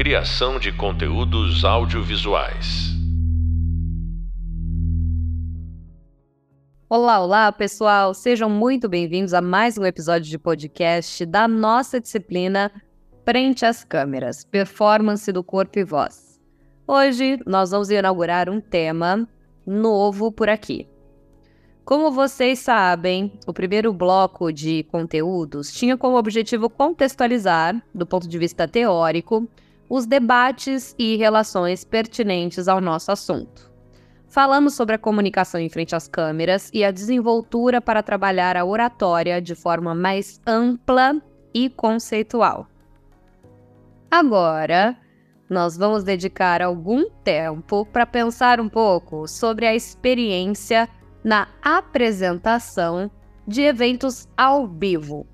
Criação 0.00 0.58
de 0.58 0.72
conteúdos 0.72 1.62
audiovisuais. 1.62 2.88
Olá, 6.88 7.20
olá, 7.20 7.52
pessoal! 7.52 8.14
Sejam 8.14 8.48
muito 8.48 8.88
bem-vindos 8.88 9.34
a 9.34 9.42
mais 9.42 9.76
um 9.76 9.84
episódio 9.84 10.30
de 10.30 10.38
podcast 10.38 11.26
da 11.26 11.46
nossa 11.46 12.00
disciplina 12.00 12.72
Frente 13.26 13.66
às 13.66 13.84
Câmeras 13.84 14.42
Performance 14.42 15.30
do 15.30 15.44
Corpo 15.44 15.78
e 15.78 15.84
Voz. 15.84 16.40
Hoje 16.88 17.38
nós 17.46 17.70
vamos 17.70 17.90
inaugurar 17.90 18.48
um 18.48 18.58
tema 18.58 19.28
novo 19.66 20.32
por 20.32 20.48
aqui. 20.48 20.88
Como 21.84 22.10
vocês 22.10 22.58
sabem, 22.60 23.38
o 23.46 23.52
primeiro 23.52 23.92
bloco 23.92 24.50
de 24.50 24.82
conteúdos 24.84 25.70
tinha 25.70 25.94
como 25.94 26.16
objetivo 26.16 26.70
contextualizar, 26.70 27.78
do 27.94 28.06
ponto 28.06 28.26
de 28.26 28.38
vista 28.38 28.66
teórico, 28.66 29.46
os 29.90 30.06
debates 30.06 30.94
e 30.96 31.16
relações 31.16 31.82
pertinentes 31.82 32.68
ao 32.68 32.80
nosso 32.80 33.10
assunto. 33.10 33.68
Falamos 34.28 34.74
sobre 34.74 34.94
a 34.94 34.98
comunicação 34.98 35.60
em 35.60 35.68
frente 35.68 35.96
às 35.96 36.06
câmeras 36.06 36.70
e 36.72 36.84
a 36.84 36.92
desenvoltura 36.92 37.80
para 37.80 38.00
trabalhar 38.00 38.56
a 38.56 38.64
oratória 38.64 39.42
de 39.42 39.56
forma 39.56 39.92
mais 39.92 40.40
ampla 40.46 41.20
e 41.52 41.68
conceitual. 41.68 42.68
Agora, 44.08 44.96
nós 45.48 45.76
vamos 45.76 46.04
dedicar 46.04 46.62
algum 46.62 47.10
tempo 47.24 47.84
para 47.86 48.06
pensar 48.06 48.60
um 48.60 48.68
pouco 48.68 49.26
sobre 49.26 49.66
a 49.66 49.74
experiência 49.74 50.88
na 51.24 51.48
apresentação 51.60 53.10
de 53.44 53.62
eventos 53.62 54.28
ao 54.36 54.68
vivo. 54.68 55.26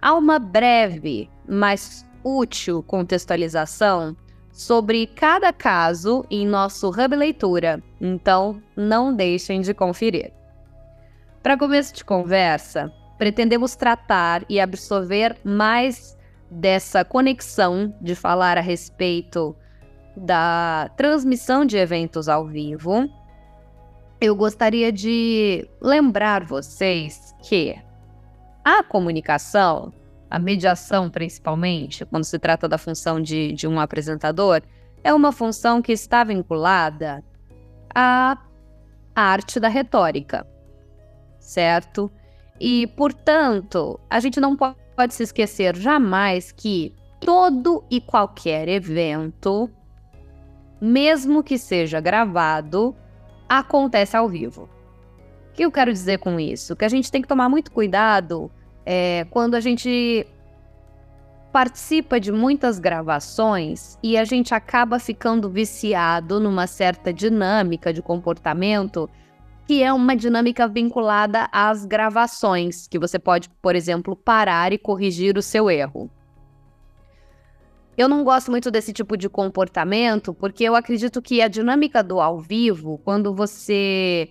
Há 0.00 0.14
uma 0.14 0.38
breve, 0.38 1.28
mas 1.46 2.06
útil 2.24 2.82
contextualização 2.82 4.16
sobre 4.50 5.06
cada 5.06 5.52
caso 5.52 6.24
em 6.30 6.46
nosso 6.46 6.88
Hub 6.88 7.14
Leitura, 7.14 7.82
então 8.00 8.62
não 8.76 9.14
deixem 9.14 9.60
de 9.60 9.74
conferir. 9.74 10.32
Para 11.42 11.58
começo 11.58 11.92
de 11.92 12.04
conversa, 12.04 12.90
pretendemos 13.18 13.76
tratar 13.76 14.44
e 14.48 14.58
absorver 14.60 15.36
mais 15.44 16.16
dessa 16.50 17.04
conexão 17.04 17.94
de 18.00 18.14
falar 18.14 18.56
a 18.56 18.60
respeito 18.60 19.54
da 20.16 20.88
transmissão 20.96 21.64
de 21.64 21.76
eventos 21.76 22.28
ao 22.28 22.46
vivo. 22.46 23.08
Eu 24.20 24.36
gostaria 24.36 24.92
de 24.92 25.68
lembrar 25.80 26.44
vocês 26.44 27.34
que 27.42 27.76
a 28.64 28.82
comunicação 28.82 29.92
a 30.34 30.38
mediação, 30.40 31.08
principalmente, 31.08 32.04
quando 32.04 32.24
se 32.24 32.40
trata 32.40 32.68
da 32.68 32.76
função 32.76 33.22
de, 33.22 33.52
de 33.52 33.68
um 33.68 33.78
apresentador, 33.78 34.62
é 35.04 35.14
uma 35.14 35.30
função 35.30 35.80
que 35.80 35.92
está 35.92 36.24
vinculada 36.24 37.22
à 37.94 38.36
arte 39.14 39.60
da 39.60 39.68
retórica, 39.68 40.44
certo? 41.38 42.10
E, 42.58 42.88
portanto, 42.96 44.00
a 44.10 44.18
gente 44.18 44.40
não 44.40 44.56
pode 44.56 45.14
se 45.14 45.22
esquecer 45.22 45.76
jamais 45.76 46.50
que 46.50 46.92
todo 47.20 47.84
e 47.88 48.00
qualquer 48.00 48.66
evento, 48.66 49.70
mesmo 50.80 51.44
que 51.44 51.56
seja 51.56 52.00
gravado, 52.00 52.92
acontece 53.48 54.16
ao 54.16 54.28
vivo. 54.28 54.68
O 55.50 55.52
que 55.54 55.64
eu 55.64 55.70
quero 55.70 55.92
dizer 55.92 56.18
com 56.18 56.40
isso? 56.40 56.74
Que 56.74 56.84
a 56.84 56.88
gente 56.88 57.08
tem 57.08 57.22
que 57.22 57.28
tomar 57.28 57.48
muito 57.48 57.70
cuidado 57.70 58.50
é, 58.84 59.26
quando 59.30 59.54
a 59.54 59.60
gente 59.60 60.26
participa 61.52 62.18
de 62.18 62.32
muitas 62.32 62.78
gravações 62.78 63.96
e 64.02 64.16
a 64.16 64.24
gente 64.24 64.52
acaba 64.52 64.98
ficando 64.98 65.48
viciado 65.48 66.40
numa 66.40 66.66
certa 66.66 67.12
dinâmica 67.12 67.92
de 67.92 68.02
comportamento 68.02 69.08
que 69.66 69.82
é 69.82 69.92
uma 69.92 70.14
dinâmica 70.14 70.68
vinculada 70.68 71.48
às 71.50 71.86
gravações, 71.86 72.86
que 72.86 72.98
você 72.98 73.18
pode, 73.18 73.48
por 73.62 73.74
exemplo, 73.74 74.14
parar 74.14 74.72
e 74.72 74.78
corrigir 74.78 75.38
o 75.38 75.42
seu 75.42 75.70
erro. 75.70 76.10
Eu 77.96 78.08
não 78.08 78.24
gosto 78.24 78.50
muito 78.50 78.70
desse 78.70 78.92
tipo 78.92 79.16
de 79.16 79.28
comportamento, 79.28 80.34
porque 80.34 80.64
eu 80.64 80.74
acredito 80.74 81.22
que 81.22 81.40
a 81.40 81.48
dinâmica 81.48 82.02
do 82.02 82.20
ao 82.20 82.40
vivo, 82.40 82.98
quando 83.04 83.32
você 83.32 84.30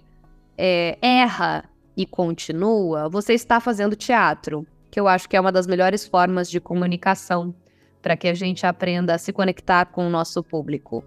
é, 0.57 0.97
erra 1.01 1.63
e 1.95 2.05
continua, 2.05 3.07
você 3.07 3.33
está 3.33 3.59
fazendo 3.59 3.95
teatro, 3.95 4.65
que 4.89 4.99
eu 4.99 5.07
acho 5.07 5.27
que 5.29 5.35
é 5.35 5.41
uma 5.41 5.51
das 5.51 5.67
melhores 5.67 6.05
formas 6.05 6.49
de 6.49 6.59
comunicação 6.59 7.53
para 8.01 8.17
que 8.17 8.27
a 8.27 8.33
gente 8.33 8.65
aprenda 8.65 9.15
a 9.15 9.17
se 9.17 9.31
conectar 9.31 9.85
com 9.85 10.05
o 10.05 10.09
nosso 10.09 10.43
público. 10.43 11.03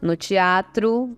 No 0.00 0.16
teatro, 0.16 1.16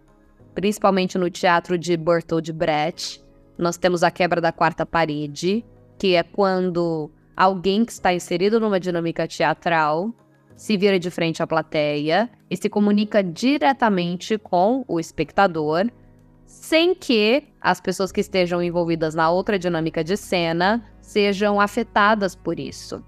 principalmente 0.54 1.16
no 1.16 1.31
teatro 1.31 1.78
de 1.78 1.97
Bertold 1.97 2.53
Brecht, 2.53 3.22
nós 3.56 3.76
temos 3.76 4.03
a 4.03 4.10
quebra 4.10 4.41
da 4.41 4.53
quarta 4.53 4.84
parede, 4.84 5.65
que 5.98 6.15
é 6.15 6.22
quando 6.22 7.10
alguém 7.37 7.84
que 7.84 7.92
está 7.92 8.12
inserido 8.12 8.60
numa 8.60 8.81
dinâmica 8.81 9.26
teatral 9.26 10.12
se 10.56 10.76
vira 10.76 10.98
de 10.98 11.10
frente 11.10 11.42
à 11.42 11.47
plateia 11.47 12.28
e 12.50 12.56
se 12.56 12.69
comunica 12.69 13.22
diretamente 13.22 14.37
com 14.38 14.84
o 14.87 15.00
espectador 15.00 15.91
sem 16.53 16.95
que 16.95 17.45
as 17.63 17.81
pessoas 17.81 18.13
que 18.13 18.21
estejam 18.21 18.63
envolvidas 18.63 19.15
na 19.15 19.31
outra 19.31 19.59
dinâmica 19.59 20.05
de 20.05 20.19
cena 20.19 20.85
sejam 21.01 21.59
afetadas 21.59 22.37
por 22.37 22.61
isso. 22.61 23.03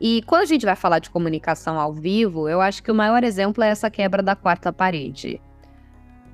E 0.00 0.22
quando 0.22 0.42
a 0.42 0.46
gente 0.46 0.64
vai 0.64 0.76
falar 0.76 1.00
de 1.00 1.10
comunicação 1.10 1.80
ao 1.80 1.92
vivo, 1.92 2.48
eu 2.48 2.60
acho 2.60 2.80
que 2.80 2.92
o 2.92 2.94
maior 2.94 3.24
exemplo 3.24 3.64
é 3.64 3.70
essa 3.70 3.90
quebra 3.90 4.22
da 4.22 4.36
quarta 4.36 4.72
parede. 4.72 5.42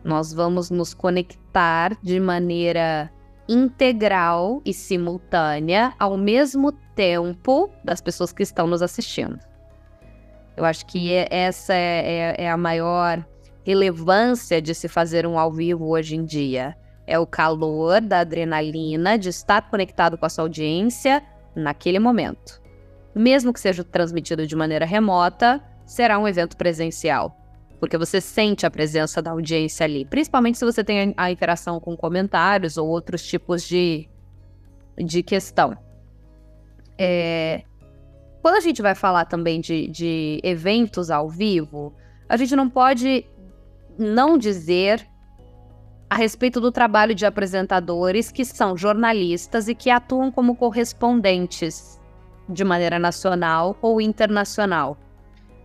Nós 0.04 0.30
vamos 0.34 0.68
nos 0.68 0.92
conectar 0.92 1.96
de 2.02 2.20
maneira 2.20 3.10
integral 3.48 4.60
e 4.66 4.74
simultânea 4.74 5.94
ao 5.98 6.18
mesmo 6.18 6.70
tempo 6.94 7.70
das 7.82 8.02
pessoas 8.02 8.30
que 8.30 8.42
estão 8.42 8.66
nos 8.66 8.82
assistindo. 8.82 9.38
Eu 10.54 10.66
acho 10.66 10.84
que 10.84 11.10
essa 11.30 11.72
é, 11.72 12.34
é, 12.38 12.44
é 12.44 12.50
a 12.50 12.58
maior 12.58 13.24
relevância 13.64 14.60
de 14.60 14.74
se 14.74 14.88
fazer 14.88 15.26
um 15.26 15.38
ao 15.38 15.52
vivo 15.52 15.88
hoje 15.88 16.16
em 16.16 16.24
dia. 16.24 16.76
É 17.06 17.18
o 17.18 17.26
calor 17.26 18.00
da 18.00 18.20
adrenalina 18.20 19.18
de 19.18 19.28
estar 19.28 19.68
conectado 19.70 20.16
com 20.16 20.26
a 20.26 20.28
sua 20.28 20.44
audiência 20.44 21.22
naquele 21.54 21.98
momento. 21.98 22.60
Mesmo 23.14 23.52
que 23.52 23.60
seja 23.60 23.84
transmitido 23.84 24.46
de 24.46 24.56
maneira 24.56 24.86
remota, 24.86 25.62
será 25.84 26.18
um 26.18 26.26
evento 26.26 26.56
presencial, 26.56 27.36
porque 27.78 27.98
você 27.98 28.20
sente 28.20 28.64
a 28.64 28.70
presença 28.70 29.20
da 29.20 29.32
audiência 29.32 29.84
ali, 29.84 30.04
principalmente 30.04 30.58
se 30.58 30.64
você 30.64 30.82
tem 30.82 31.12
a 31.16 31.30
interação 31.30 31.78
com 31.78 31.96
comentários 31.96 32.76
ou 32.76 32.88
outros 32.88 33.22
tipos 33.22 33.62
de, 33.62 34.08
de 34.96 35.22
questão. 35.22 35.76
É... 36.96 37.64
Quando 38.40 38.56
a 38.56 38.60
gente 38.60 38.82
vai 38.82 38.94
falar 38.94 39.24
também 39.26 39.60
de, 39.60 39.86
de 39.88 40.40
eventos 40.42 41.10
ao 41.10 41.28
vivo, 41.28 41.94
a 42.28 42.36
gente 42.36 42.56
não 42.56 42.68
pode 42.68 43.26
não 43.98 44.38
dizer 44.38 45.06
a 46.08 46.14
respeito 46.14 46.60
do 46.60 46.70
trabalho 46.70 47.14
de 47.14 47.24
apresentadores 47.24 48.30
que 48.30 48.44
são 48.44 48.76
jornalistas 48.76 49.66
e 49.66 49.74
que 49.74 49.88
atuam 49.88 50.30
como 50.30 50.54
correspondentes 50.54 51.98
de 52.48 52.64
maneira 52.64 52.98
nacional 52.98 53.76
ou 53.80 54.00
internacional. 54.00 54.98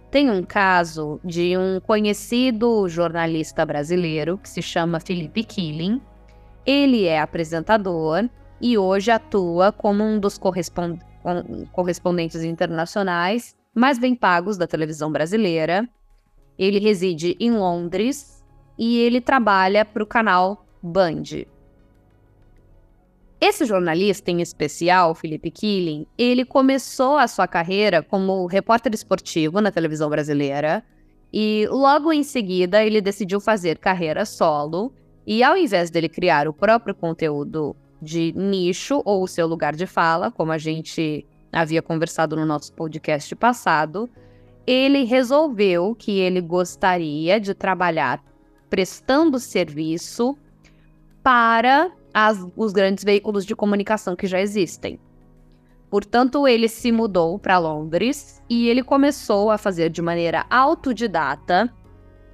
Tem 0.09 0.31
um 0.31 0.41
caso 0.41 1.19
de 1.23 1.57
um 1.57 1.81
conhecido 1.81 2.87
jornalista 2.87 3.65
brasileiro 3.65 4.37
que 4.37 4.47
se 4.47 4.61
chama 4.61 5.01
Felipe 5.01 5.43
Killing. 5.43 6.01
Ele 6.65 7.05
é 7.05 7.19
apresentador 7.19 8.29
e 8.61 8.77
hoje 8.77 9.11
atua 9.11 9.71
como 9.73 10.03
um 10.03 10.17
dos 10.17 10.37
correspond 10.37 10.99
correspondentes 11.73 12.41
internacionais 12.41 13.53
mais 13.75 13.99
bem 13.99 14.15
pagos 14.15 14.57
da 14.57 14.65
televisão 14.65 15.11
brasileira 15.11 15.87
ele 16.57 16.79
reside 16.79 17.35
em 17.39 17.51
Londres 17.51 18.43
e 18.77 18.99
ele 18.99 19.21
trabalha 19.21 19.83
para 19.83 20.03
o 20.03 20.07
canal 20.07 20.65
Band. 20.81 21.45
Esse 23.39 23.65
jornalista 23.65 24.31
em 24.31 24.41
especial, 24.41 25.13
Felipe 25.13 25.51
Killing, 25.51 26.07
ele 26.17 26.43
começou 26.43 27.17
a 27.17 27.27
sua 27.27 27.47
carreira 27.47 28.01
como 28.01 28.47
repórter 28.47 28.93
esportivo 28.93 29.61
na 29.61 29.71
televisão 29.71 30.09
brasileira 30.09 30.83
e 31.31 31.67
logo 31.69 32.11
em 32.11 32.23
seguida 32.23 32.83
ele 32.83 32.99
decidiu 32.99 33.39
fazer 33.39 33.77
carreira 33.77 34.25
solo 34.25 34.91
e 35.25 35.43
ao 35.43 35.55
invés 35.55 35.91
dele 35.91 36.09
criar 36.09 36.47
o 36.47 36.53
próprio 36.53 36.95
conteúdo 36.95 37.75
de 38.01 38.33
nicho 38.33 39.01
ou 39.05 39.23
o 39.23 39.27
seu 39.27 39.45
lugar 39.45 39.75
de 39.75 39.85
fala, 39.85 40.31
como 40.31 40.51
a 40.51 40.57
gente 40.57 41.25
havia 41.51 41.81
conversado 41.81 42.35
no 42.35 42.45
nosso 42.45 42.73
podcast 42.73 43.35
passado, 43.35 44.09
ele 44.67 45.05
resolveu 45.05 45.95
que 45.95 46.19
ele 46.19 46.41
gostaria 46.41 47.39
de 47.39 47.53
trabalhar 47.53 48.21
prestando 48.69 49.39
serviço 49.39 50.37
para 51.23 51.89
as, 52.13 52.45
os 52.55 52.73
grandes 52.73 53.05
veículos 53.05 53.45
de 53.45 53.55
comunicação 53.55 54.13
que 54.13 54.27
já 54.27 54.41
existem. 54.41 54.99
Portanto, 55.89 56.45
ele 56.45 56.67
se 56.67 56.91
mudou 56.91 57.39
para 57.39 57.57
Londres 57.57 58.43
e 58.49 58.67
ele 58.67 58.83
começou 58.83 59.49
a 59.49 59.57
fazer 59.57 59.89
de 59.89 60.01
maneira 60.01 60.45
autodidata 60.49 61.73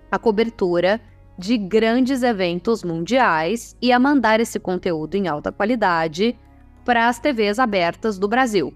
a 0.09 0.17
cobertura 0.17 0.99
de 1.37 1.55
grandes 1.55 2.23
eventos 2.23 2.83
mundiais 2.83 3.75
e 3.79 3.91
a 3.91 3.99
mandar 3.99 4.39
esse 4.39 4.59
conteúdo 4.59 5.15
em 5.15 5.27
alta 5.27 5.51
qualidade 5.51 6.35
para 6.83 7.07
as 7.07 7.19
TVs 7.19 7.59
abertas 7.59 8.17
do 8.17 8.27
Brasil. 8.27 8.73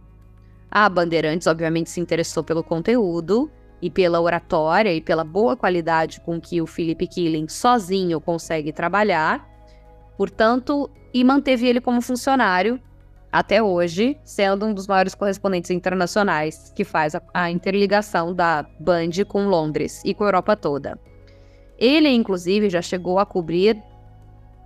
A 0.69 0.88
Bandeirantes, 0.90 1.48
obviamente, 1.48 1.90
se 1.90 2.00
interessou 2.00 2.44
pelo 2.44 2.64
conteúdo 2.64 3.50
e 3.81 3.90
pela 3.90 4.19
oratória 4.19 4.94
e 4.94 5.02
pela 5.02 5.24
boa 5.24 5.56
qualidade 5.56 6.19
com 6.22 6.42
que 6.42 6.62
o 6.62 6.68
Philip 6.68 7.08
Killing 7.08 7.48
sozinho 7.48 8.19
consegue 8.19 8.72
trabalhar, 8.72 9.48
portanto, 10.18 10.90
e 11.14 11.24
manteve 11.24 11.68
ele 11.68 11.80
como 11.80 12.02
funcionário 12.02 12.81
até 13.31 13.62
hoje, 13.62 14.18
sendo 14.24 14.66
um 14.66 14.74
dos 14.74 14.88
maiores 14.88 15.14
correspondentes 15.14 15.69
internacionais 15.69 16.72
que 16.75 16.84
faz 16.84 17.14
a, 17.14 17.22
a 17.34 17.52
interligação 17.52 18.34
da 18.34 18.66
Band 18.80 19.25
com 19.28 19.48
Londres 19.48 20.02
e 20.04 20.14
com 20.14 20.24
a 20.24 20.28
Europa 20.28 20.56
toda. 20.56 21.00
Ele, 21.78 22.10
inclusive, 22.10 22.69
já 22.69 22.81
chegou 22.81 23.19
a 23.19 23.25
cobrir 23.25 23.81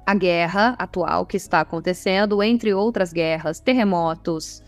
a 0.05 0.13
guerra 0.13 0.75
atual 0.79 1.25
que 1.25 1.37
está 1.37 1.59
acontecendo, 1.59 2.41
entre 2.41 2.73
outras 2.73 3.11
guerras, 3.11 3.59
terremotos. 3.59 4.63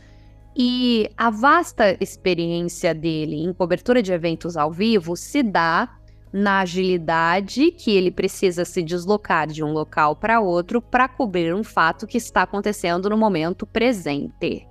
E 0.56 1.10
a 1.18 1.32
vasta 1.32 1.98
experiência 2.00 2.94
dele 2.94 3.38
em 3.38 3.52
cobertura 3.54 4.04
de 4.04 4.14
eventos 4.14 4.56
ao 4.56 4.72
vivo 4.72 5.16
se 5.16 5.42
dá 5.42 5.98
na 6.32 6.62
agilidade 6.62 7.72
que 7.72 7.92
ele 7.92 8.12
precisa 8.12 8.66
se 8.66 8.82
deslocar 8.82 9.48
de 9.48 9.64
um 9.64 9.72
local 9.72 10.16
para 10.16 10.40
outro 10.40 10.82
para 10.82 11.08
cobrir 11.08 11.54
um 11.54 11.64
fato 11.64 12.08
que 12.08 12.18
está 12.18 12.44
acontecendo 12.44 13.10
no 13.10 13.18
momento 13.18 13.66
presente. 13.66 14.68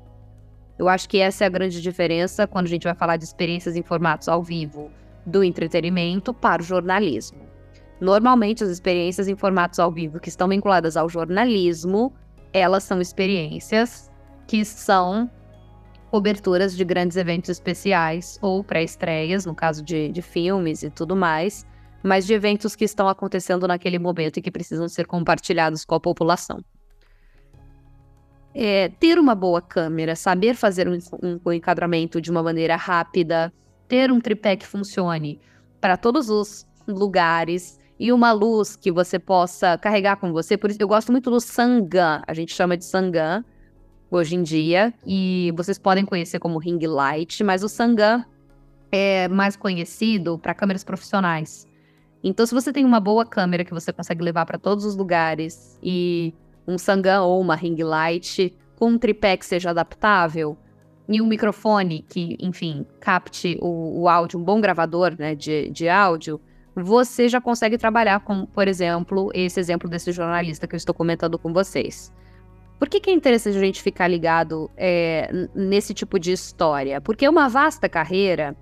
Eu 0.78 0.88
acho 0.88 1.08
que 1.08 1.18
essa 1.18 1.44
é 1.44 1.46
a 1.46 1.50
grande 1.50 1.80
diferença 1.80 2.46
quando 2.46 2.66
a 2.66 2.68
gente 2.68 2.84
vai 2.84 2.94
falar 2.94 3.16
de 3.16 3.24
experiências 3.24 3.76
em 3.76 3.82
formatos 3.82 4.28
ao 4.28 4.42
vivo 4.42 4.90
do 5.24 5.44
entretenimento 5.44 6.34
para 6.34 6.62
o 6.62 6.64
jornalismo. 6.64 7.38
Normalmente, 8.00 8.64
as 8.64 8.70
experiências 8.70 9.28
em 9.28 9.36
formatos 9.36 9.78
ao 9.78 9.92
vivo 9.92 10.18
que 10.18 10.28
estão 10.28 10.48
vinculadas 10.48 10.96
ao 10.96 11.08
jornalismo, 11.08 12.12
elas 12.52 12.82
são 12.82 13.00
experiências 13.00 14.10
que 14.48 14.64
são 14.64 15.30
coberturas 16.12 16.76
de 16.76 16.84
grandes 16.84 17.16
eventos 17.16 17.48
especiais 17.48 18.38
ou 18.42 18.62
pré-estreias, 18.62 19.46
no 19.46 19.54
caso 19.54 19.82
de, 19.82 20.10
de 20.10 20.20
filmes 20.20 20.82
e 20.82 20.90
tudo 20.90 21.16
mais, 21.16 21.66
mas 22.02 22.26
de 22.26 22.34
eventos 22.34 22.76
que 22.76 22.84
estão 22.84 23.08
acontecendo 23.08 23.66
naquele 23.66 23.98
momento 23.98 24.36
e 24.36 24.42
que 24.42 24.50
precisam 24.50 24.86
ser 24.90 25.06
compartilhados 25.06 25.86
com 25.86 25.94
a 25.94 26.00
população. 26.00 26.62
É, 28.54 28.90
ter 28.90 29.18
uma 29.18 29.34
boa 29.34 29.62
câmera, 29.62 30.14
saber 30.14 30.54
fazer 30.54 30.86
um, 30.86 30.98
um, 31.22 31.40
um, 31.46 31.52
enquadramento 31.52 32.20
de 32.20 32.30
uma 32.30 32.42
maneira 32.42 32.76
rápida, 32.76 33.50
ter 33.88 34.12
um 34.12 34.20
tripé 34.20 34.54
que 34.54 34.66
funcione 34.66 35.40
para 35.80 35.96
todos 35.96 36.28
os 36.28 36.66
lugares 36.86 37.78
e 37.98 38.12
uma 38.12 38.32
luz 38.32 38.76
que 38.76 38.92
você 38.92 39.18
possa 39.18 39.78
carregar 39.78 40.16
com 40.16 40.30
você. 40.30 40.58
Por 40.58 40.68
isso 40.68 40.82
eu 40.82 40.88
gosto 40.88 41.10
muito 41.10 41.30
do 41.30 41.40
Sangan, 41.40 42.20
a 42.26 42.34
gente 42.34 42.52
chama 42.52 42.76
de 42.76 42.84
Sangan, 42.84 43.42
hoje 44.12 44.36
em 44.36 44.42
dia, 44.42 44.92
e 45.06 45.50
vocês 45.56 45.78
podem 45.78 46.04
conhecer 46.04 46.38
como 46.38 46.58
ring 46.58 46.78
light, 46.86 47.42
mas 47.42 47.64
o 47.64 47.68
Sangan 47.68 48.24
é 48.92 49.26
mais 49.26 49.56
conhecido 49.56 50.38
para 50.38 50.52
câmeras 50.52 50.84
profissionais. 50.84 51.66
Então, 52.22 52.44
se 52.44 52.52
você 52.52 52.72
tem 52.72 52.84
uma 52.84 53.00
boa 53.00 53.24
câmera 53.24 53.64
que 53.64 53.72
você 53.72 53.90
consegue 53.90 54.22
levar 54.22 54.44
para 54.44 54.58
todos 54.58 54.84
os 54.84 54.94
lugares 54.94 55.78
e 55.82 56.34
um 56.68 56.76
Sangan 56.76 57.22
ou 57.22 57.40
uma 57.40 57.56
ring 57.56 57.82
light 57.82 58.54
com 58.78 58.90
um 58.90 58.98
tripé 58.98 59.36
que 59.36 59.46
seja 59.46 59.70
adaptável 59.70 60.58
e 61.08 61.20
um 61.20 61.26
microfone 61.26 62.04
que, 62.06 62.36
enfim, 62.38 62.86
capte 63.00 63.58
o, 63.62 64.02
o 64.02 64.08
áudio, 64.08 64.38
um 64.38 64.44
bom 64.44 64.60
gravador 64.60 65.16
né, 65.18 65.34
de, 65.34 65.70
de 65.70 65.88
áudio, 65.88 66.38
você 66.76 67.28
já 67.30 67.40
consegue 67.40 67.78
trabalhar 67.78 68.20
com, 68.20 68.44
por 68.44 68.68
exemplo, 68.68 69.30
esse 69.34 69.58
exemplo 69.58 69.88
desse 69.88 70.12
jornalista 70.12 70.66
que 70.66 70.74
eu 70.74 70.78
estou 70.78 70.94
comentando 70.94 71.38
com 71.38 71.50
vocês. 71.52 72.12
Por 72.82 72.88
que, 72.88 72.98
que 72.98 73.10
é 73.10 73.12
interessante 73.12 73.56
a 73.56 73.60
gente 73.60 73.80
ficar 73.80 74.08
ligado 74.08 74.68
é, 74.76 75.30
nesse 75.54 75.94
tipo 75.94 76.18
de 76.18 76.32
história? 76.32 77.00
Porque 77.00 77.28
uma 77.28 77.48
vasta 77.48 77.88
carreira, 77.88 78.56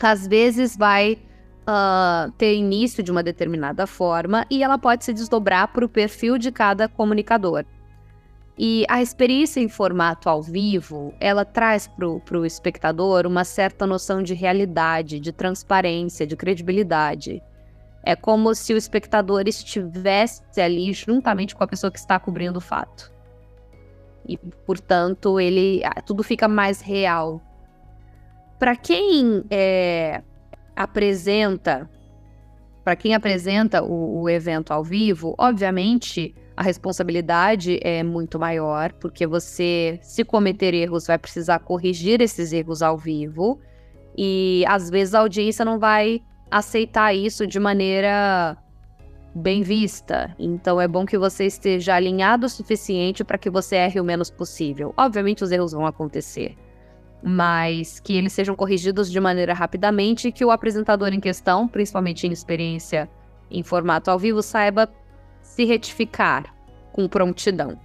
às 0.00 0.28
vezes, 0.28 0.76
vai 0.76 1.18
uh, 1.62 2.30
ter 2.38 2.54
início 2.54 3.02
de 3.02 3.10
uma 3.10 3.20
determinada 3.20 3.84
forma 3.84 4.46
e 4.48 4.62
ela 4.62 4.78
pode 4.78 5.04
se 5.04 5.12
desdobrar 5.12 5.72
para 5.72 5.84
o 5.84 5.88
perfil 5.88 6.38
de 6.38 6.52
cada 6.52 6.86
comunicador. 6.86 7.64
E 8.56 8.86
a 8.88 9.02
experiência 9.02 9.58
em 9.58 9.68
formato 9.68 10.28
ao 10.28 10.40
vivo, 10.40 11.12
ela 11.18 11.44
traz 11.44 11.88
para 11.88 12.38
o 12.38 12.46
espectador 12.46 13.26
uma 13.26 13.42
certa 13.42 13.84
noção 13.88 14.22
de 14.22 14.34
realidade, 14.34 15.18
de 15.18 15.32
transparência, 15.32 16.24
de 16.24 16.36
credibilidade. 16.36 17.42
É 18.04 18.14
como 18.14 18.54
se 18.54 18.72
o 18.72 18.76
espectador 18.76 19.48
estivesse 19.48 20.60
ali 20.60 20.92
juntamente 20.92 21.56
com 21.56 21.64
a 21.64 21.66
pessoa 21.66 21.90
que 21.90 21.98
está 21.98 22.20
cobrindo 22.20 22.58
o 22.58 22.62
fato 22.62 23.11
e, 24.26 24.36
portanto, 24.36 25.38
ele 25.40 25.82
ah, 25.84 26.00
tudo 26.00 26.22
fica 26.22 26.48
mais 26.48 26.80
real. 26.80 27.40
Para 28.58 28.76
quem 28.76 29.44
é, 29.50 30.22
apresenta, 30.76 31.88
para 32.84 32.94
quem 32.96 33.14
apresenta 33.14 33.82
o, 33.82 34.22
o 34.22 34.28
evento 34.28 34.72
ao 34.72 34.84
vivo, 34.84 35.34
obviamente 35.38 36.34
a 36.56 36.62
responsabilidade 36.62 37.78
é 37.82 38.02
muito 38.02 38.38
maior, 38.38 38.92
porque 38.94 39.26
você, 39.26 39.98
se 40.02 40.24
cometer 40.24 40.74
erros, 40.74 41.06
vai 41.06 41.18
precisar 41.18 41.58
corrigir 41.60 42.20
esses 42.20 42.52
erros 42.52 42.82
ao 42.82 42.96
vivo. 42.96 43.58
E 44.16 44.62
às 44.68 44.90
vezes 44.90 45.14
a 45.14 45.20
audiência 45.20 45.64
não 45.64 45.78
vai 45.78 46.22
aceitar 46.50 47.14
isso 47.14 47.46
de 47.46 47.58
maneira 47.58 48.56
bem 49.34 49.62
vista. 49.62 50.34
Então 50.38 50.80
é 50.80 50.86
bom 50.86 51.06
que 51.06 51.18
você 51.18 51.46
esteja 51.46 51.94
alinhado 51.94 52.46
o 52.46 52.50
suficiente 52.50 53.24
para 53.24 53.38
que 53.38 53.50
você 53.50 53.76
erre 53.76 54.00
o 54.00 54.04
menos 54.04 54.30
possível. 54.30 54.92
Obviamente 54.96 55.42
os 55.42 55.50
erros 55.50 55.72
vão 55.72 55.86
acontecer, 55.86 56.56
mas 57.22 58.00
que 58.00 58.14
eles 58.14 58.32
sejam 58.32 58.54
corrigidos 58.54 59.10
de 59.10 59.20
maneira 59.20 59.54
rapidamente 59.54 60.28
e 60.28 60.32
que 60.32 60.44
o 60.44 60.50
apresentador 60.50 61.12
em 61.12 61.20
questão, 61.20 61.66
principalmente 61.66 62.26
em 62.26 62.32
experiência 62.32 63.08
em 63.50 63.62
formato 63.62 64.10
ao 64.10 64.18
vivo, 64.18 64.42
saiba 64.42 64.90
se 65.40 65.64
retificar 65.64 66.54
com 66.92 67.08
prontidão. 67.08 67.78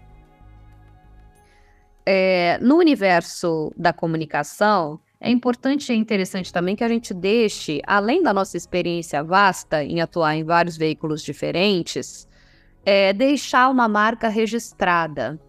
É, 2.06 2.58
no 2.62 2.78
universo 2.78 3.72
da 3.76 3.92
comunicação, 3.92 5.00
é 5.20 5.30
importante 5.32 5.92
e 5.92 5.96
interessante 5.96 6.54
também 6.54 6.76
que 6.76 6.84
a 6.84 6.88
gente 6.88 7.14
deixe, 7.14 7.82
além 7.86 8.22
da 8.22 8.34
nossa 8.34 8.56
experiência 8.56 9.24
vasta 9.24 9.84
em 9.84 10.00
atuar 10.00 10.36
em 10.36 10.44
vários 10.44 10.78
veículos 10.78 11.24
diferentes, 11.24 12.28
é, 12.86 13.12
deixar 13.14 13.70
uma 13.70 13.88
marca 13.88 14.30
registrada. 14.30 15.40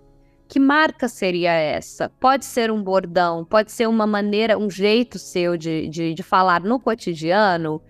Que 0.49 0.59
marca 0.59 1.09
seria 1.09 1.53
essa? 1.53 2.09
Pode 2.09 2.47
ser 2.47 2.71
um 2.71 2.83
bordão, 2.83 3.45
pode 3.45 3.71
ser 3.71 3.87
uma 3.87 4.07
maneira, 4.07 4.57
um 4.57 4.71
jeito 4.71 5.19
seu 5.19 5.59
de, 5.59 5.89
de, 5.89 6.15
de 6.15 6.23
falar 6.23 6.63
no 6.63 6.81
cotidiano 6.81 7.83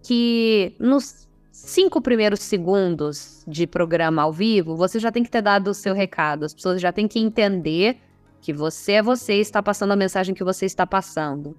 que 0.00 0.76
nos 0.78 1.28
cinco 1.50 2.00
primeiros 2.00 2.40
segundos 2.40 3.42
de 3.46 3.66
programa 3.66 4.22
ao 4.22 4.32
vivo, 4.32 4.76
você 4.76 5.00
já 5.00 5.10
tem 5.10 5.24
que 5.24 5.30
ter 5.30 5.42
dado 5.42 5.68
o 5.68 5.74
seu 5.74 5.94
recado. 5.94 6.44
As 6.44 6.54
pessoas 6.54 6.80
já 6.80 6.92
têm 6.92 7.08
que 7.08 7.18
entender 7.18 7.98
que 8.44 8.52
você 8.52 8.92
é 8.92 9.02
você 9.02 9.38
e 9.38 9.40
está 9.40 9.62
passando 9.62 9.92
a 9.92 9.96
mensagem 9.96 10.34
que 10.34 10.44
você 10.44 10.66
está 10.66 10.86
passando. 10.86 11.56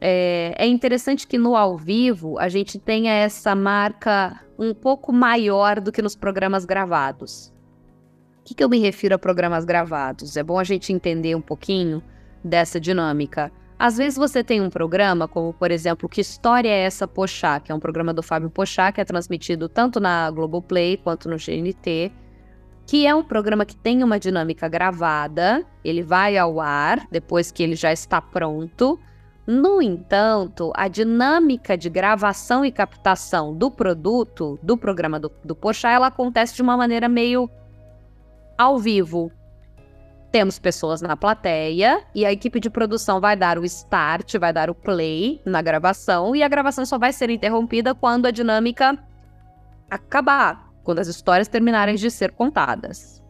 É, 0.00 0.54
é, 0.56 0.64
interessante 0.64 1.26
que 1.26 1.36
no 1.36 1.56
ao 1.56 1.76
vivo 1.76 2.38
a 2.38 2.48
gente 2.48 2.78
tenha 2.78 3.12
essa 3.12 3.56
marca 3.56 4.40
um 4.56 4.72
pouco 4.72 5.12
maior 5.12 5.80
do 5.80 5.90
que 5.90 6.00
nos 6.00 6.14
programas 6.14 6.64
gravados. 6.64 7.52
O 8.38 8.44
que, 8.44 8.54
que 8.54 8.62
eu 8.62 8.68
me 8.68 8.78
refiro 8.78 9.16
a 9.16 9.18
programas 9.18 9.64
gravados? 9.64 10.36
É 10.36 10.44
bom 10.44 10.60
a 10.60 10.64
gente 10.64 10.92
entender 10.92 11.34
um 11.34 11.40
pouquinho 11.40 12.00
dessa 12.44 12.78
dinâmica. 12.78 13.50
Às 13.76 13.96
vezes 13.96 14.16
você 14.16 14.44
tem 14.44 14.60
um 14.60 14.70
programa, 14.70 15.26
como 15.26 15.52
por 15.52 15.72
exemplo, 15.72 16.08
Que 16.08 16.20
História 16.20 16.68
é 16.68 16.84
essa 16.84 17.08
Pochá, 17.08 17.58
que 17.58 17.72
é 17.72 17.74
um 17.74 17.80
programa 17.80 18.14
do 18.14 18.22
Fábio 18.22 18.48
Pochá, 18.48 18.92
que 18.92 19.00
é 19.00 19.04
transmitido 19.04 19.68
tanto 19.68 19.98
na 19.98 20.30
Globoplay 20.30 20.98
quanto 20.98 21.28
no 21.28 21.36
GNT, 21.36 22.12
que 22.86 23.06
é 23.06 23.14
um 23.14 23.22
programa 23.22 23.66
que 23.66 23.74
tem 23.74 24.04
uma 24.04 24.18
dinâmica 24.18 24.68
gravada, 24.68 25.66
ele 25.84 26.02
vai 26.02 26.38
ao 26.38 26.60
ar 26.60 27.06
depois 27.10 27.50
que 27.50 27.62
ele 27.62 27.74
já 27.74 27.92
está 27.92 28.20
pronto. 28.20 28.98
No 29.44 29.82
entanto, 29.82 30.72
a 30.74 30.86
dinâmica 30.86 31.76
de 31.76 31.90
gravação 31.90 32.64
e 32.64 32.70
captação 32.70 33.54
do 33.54 33.70
produto, 33.70 34.58
do 34.62 34.76
programa 34.76 35.18
do, 35.18 35.30
do 35.44 35.56
ela 35.84 36.06
acontece 36.06 36.54
de 36.54 36.62
uma 36.62 36.76
maneira 36.76 37.08
meio 37.08 37.50
ao 38.56 38.78
vivo. 38.78 39.32
Temos 40.30 40.58
pessoas 40.58 41.00
na 41.00 41.16
plateia 41.16 42.04
e 42.14 42.24
a 42.24 42.32
equipe 42.32 42.60
de 42.60 42.70
produção 42.70 43.20
vai 43.20 43.36
dar 43.36 43.58
o 43.58 43.64
start, 43.64 44.36
vai 44.36 44.52
dar 44.52 44.68
o 44.70 44.74
play 44.74 45.40
na 45.44 45.62
gravação 45.62 46.36
e 46.36 46.42
a 46.42 46.48
gravação 46.48 46.84
só 46.84 46.98
vai 46.98 47.12
ser 47.12 47.30
interrompida 47.30 47.94
quando 47.94 48.26
a 48.26 48.30
dinâmica 48.30 48.98
acabar, 49.90 50.65
quando 50.86 51.00
as 51.00 51.08
histórias 51.08 51.48
terminarem 51.48 51.96
de 51.96 52.08
ser 52.10 52.30
contadas. 52.30 53.20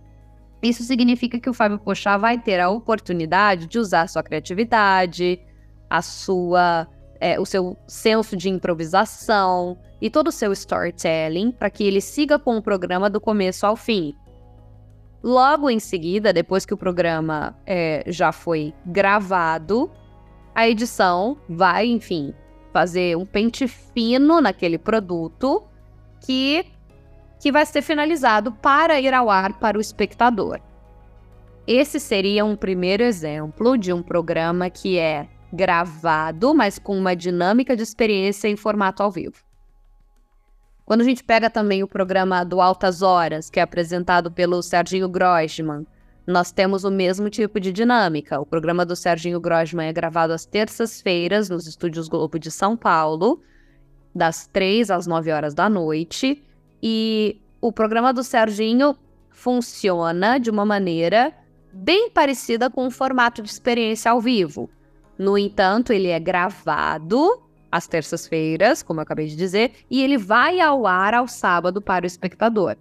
Isso 0.63 0.83
significa 0.83 1.41
que 1.41 1.49
o 1.49 1.55
Fábio 1.55 1.79
Pochá 1.79 2.19
vai 2.19 2.39
ter 2.39 2.61
a 2.61 2.69
oportunidade 2.69 3.67
de 3.67 3.79
usar 3.79 4.09
sua 4.09 4.23
criatividade, 4.23 5.41
a 5.89 6.03
sua, 6.03 6.87
é, 7.19 7.41
o 7.41 7.47
seu 7.47 7.77
senso 7.87 8.37
de 8.37 8.51
improvisação 8.51 9.79
e 10.01 10.11
todo 10.11 10.29
o 10.29 10.33
seu 10.33 10.53
storytelling 10.53 11.51
para 11.51 11.71
que 11.71 11.83
ele 11.83 12.01
siga 12.01 12.39
com 12.39 12.59
o 12.59 12.63
programa 12.63 13.09
do 13.09 13.21
começo 13.21 13.65
ao 13.65 13.75
fim. 13.75 14.15
Logo 15.23 15.71
em 15.71 15.81
seguida, 15.81 16.33
depois 16.33 16.67
que 16.67 16.75
o 16.75 16.77
programa 16.77 17.59
é, 17.65 18.05
já 18.07 18.33
foi 18.33 18.75
gravado, 18.85 19.91
a 20.55 20.69
edição 20.69 21.39
vai, 21.49 21.87
enfim, 21.87 22.35
fazer 22.71 23.17
um 23.17 23.25
pente 23.25 23.67
fino 23.67 24.43
naquele 24.43 24.77
produto 24.77 25.65
que, 26.25 26.67
que 27.41 27.53
vai 27.53 27.67
ser 27.67 27.83
finalizado 27.83 28.53
para 28.53 29.01
ir 29.01 29.13
ao 29.13 29.31
ar 29.31 29.59
para 29.59 29.79
o 29.79 29.81
espectador. 29.81 30.61
Esse 31.67 31.99
seria 31.99 32.45
um 32.45 32.57
primeiro 32.57 33.03
exemplo 33.03 33.77
de 33.77 33.93
um 33.93 34.03
programa 34.03 34.71
que 34.71 34.99
é 34.99 35.29
gravado, 35.53 36.55
mas 36.55 36.79
com 36.79 36.97
uma 36.97 37.17
dinâmica 37.17 37.77
de 37.77 37.83
experiência 37.83 38.49
em 38.49 38.57
formato 38.57 39.03
ao 39.03 39.11
vivo. 39.11 39.45
Quando 40.85 41.01
a 41.01 41.05
gente 41.05 41.25
pega 41.25 41.51
também 41.51 41.83
o 41.83 41.89
programa 41.89 42.45
do 42.45 42.61
Altas 42.61 43.03
Horas, 43.03 43.51
que 43.51 43.59
é 43.59 43.63
apresentado 43.63 44.31
pelo 44.31 44.63
Serginho 44.63 45.09
Grossman, 45.09 45.85
nós 46.27 46.53
temos 46.53 46.85
o 46.85 46.91
mesmo 46.91 47.29
tipo 47.29 47.59
de 47.59 47.73
dinâmica. 47.73 48.41
O 48.41 48.47
programa 48.47 48.87
do 48.87 48.95
Serginho 48.95 49.41
Grosman 49.41 49.89
é 49.89 49.93
gravado 49.93 50.33
às 50.33 50.45
terças-feiras 50.45 51.49
nos 51.49 51.67
estúdios 51.67 52.09
Globo 52.09 52.39
de 52.39 52.51
São 52.51 52.77
Paulo, 52.77 53.43
das 54.15 54.47
três 54.47 54.91
às 54.91 55.07
nove 55.07 55.33
horas 55.33 55.55
da 55.55 55.69
noite. 55.69 56.43
E 56.89 57.43
o 57.61 57.73
programa 57.73 58.15
do 58.15 58.23
Serginho 58.23 58.97
funciona 59.29 60.39
de 60.39 60.49
uma 60.49 60.65
maneira 60.65 61.35
bem 61.73 62.09
parecida 62.09 62.71
com 62.71 62.87
o 62.87 62.93
formato 62.93 63.43
de 63.43 63.51
experiência 63.51 64.13
ao 64.13 64.21
vivo. 64.21 64.71
No 65.19 65.37
entanto, 65.37 65.93
ele 65.93 66.07
é 66.07 66.21
gravado 66.21 67.43
às 67.73 67.89
terças-feiras, 67.89 68.85
como 68.85 69.01
eu 69.01 69.03
acabei 69.03 69.27
de 69.27 69.35
dizer, 69.35 69.73
e 69.91 70.01
ele 70.01 70.17
vai 70.17 70.61
ao 70.61 70.87
ar 70.87 71.13
ao 71.13 71.27
sábado 71.27 71.83
para 71.83 72.05
o 72.05 72.07
espectador. 72.07 72.77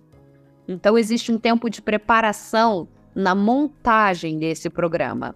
Então, 0.67 0.99
existe 0.99 1.31
um 1.31 1.39
tempo 1.39 1.67
de 1.67 1.81
preparação 1.81 2.87
na 3.15 3.33
montagem 3.33 4.37
desse 4.37 4.69
programa. 4.69 5.35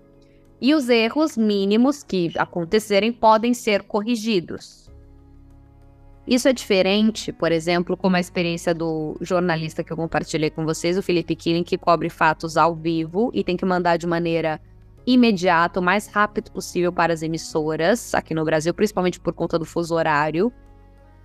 E 0.62 0.76
os 0.76 0.90
erros 0.90 1.36
mínimos 1.36 2.04
que 2.04 2.32
acontecerem 2.38 3.12
podem 3.12 3.52
ser 3.52 3.82
corrigidos. 3.82 4.89
Isso 6.30 6.48
é 6.48 6.54
diferente, 6.54 7.34
por 7.34 7.52
exemplo, 7.52 7.98
como 7.98 8.16
a 8.16 8.20
experiência 8.20 8.72
do 8.72 9.18
jornalista 9.20 9.84
que 9.84 9.92
eu 9.92 9.98
compartilhei 9.98 10.52
com 10.52 10.64
vocês, 10.64 10.96
o 10.96 11.02
Felipe 11.02 11.36
Killing, 11.36 11.64
que 11.64 11.76
cobre 11.76 12.08
fatos 12.08 12.56
ao 12.56 12.76
vivo 12.76 13.32
e 13.34 13.44
tem 13.44 13.58
que 13.58 13.66
mandar 13.66 13.98
de 13.98 14.06
maneira 14.06 14.62
imediata, 15.08 15.80
o 15.80 15.84
mais 15.84 16.06
rápido 16.06 16.52
possível 16.52 16.94
para 16.94 17.12
as 17.12 17.24
emissoras 17.24 18.14
aqui 18.14 18.36
no 18.36 18.46
Brasil, 18.46 18.72
principalmente 18.76 19.20
por 19.20 19.34
conta 19.34 19.58
do 19.58 19.66
fuso 19.66 19.96
horário. 19.96 20.54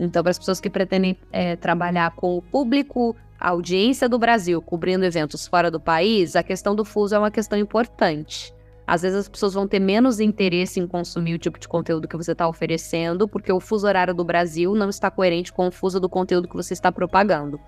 Então, 0.00 0.22
para 0.22 0.30
as 0.30 0.38
pessoas 0.38 0.58
que 0.58 0.70
pretendem 0.70 1.18
é, 1.30 1.54
trabalhar 1.54 2.12
com 2.12 2.38
o 2.38 2.40
público 2.40 3.14
a 3.38 3.50
audiência 3.50 4.08
do 4.08 4.18
Brasil 4.18 4.62
cobrindo 4.62 5.04
eventos 5.04 5.46
fora 5.46 5.70
do 5.70 5.78
país, 5.78 6.34
a 6.34 6.42
questão 6.42 6.74
do 6.74 6.82
fuso 6.82 7.14
é 7.14 7.18
uma 7.18 7.30
questão 7.30 7.58
importante. 7.58 8.54
Às 8.86 9.02
vezes 9.02 9.20
as 9.20 9.28
pessoas 9.28 9.54
vão 9.54 9.66
ter 9.66 9.78
menos 9.78 10.20
interesse 10.20 10.78
em 10.78 10.86
consumir 10.86 11.34
o 11.34 11.38
tipo 11.38 11.58
de 11.58 11.66
conteúdo 11.66 12.06
que 12.06 12.16
você 12.16 12.32
está 12.32 12.46
oferecendo, 12.46 13.26
porque 13.26 13.50
o 13.50 13.60
fuso 13.60 13.86
horário 13.86 14.14
do 14.14 14.24
Brasil 14.24 14.74
não 14.74 14.90
está 14.90 15.10
coerente 15.10 15.52
com 15.52 15.68
o 15.68 15.72
fuso 15.72 15.98
do 15.98 16.08
conteúdo 16.08 16.48
que 16.48 16.56
você 16.56 16.74
está 16.74 16.92
propagando. 16.92 17.58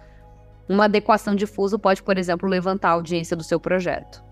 Uma 0.69 0.85
adequação 0.85 1.35
de 1.35 1.47
fuso 1.47 1.79
pode, 1.79 2.03
por 2.03 2.19
exemplo, 2.19 2.49
levantar 2.49 2.91
a 2.91 2.93
audiência 2.93 3.37
do 3.37 3.43
seu 3.43 3.59
projeto. 3.59 4.23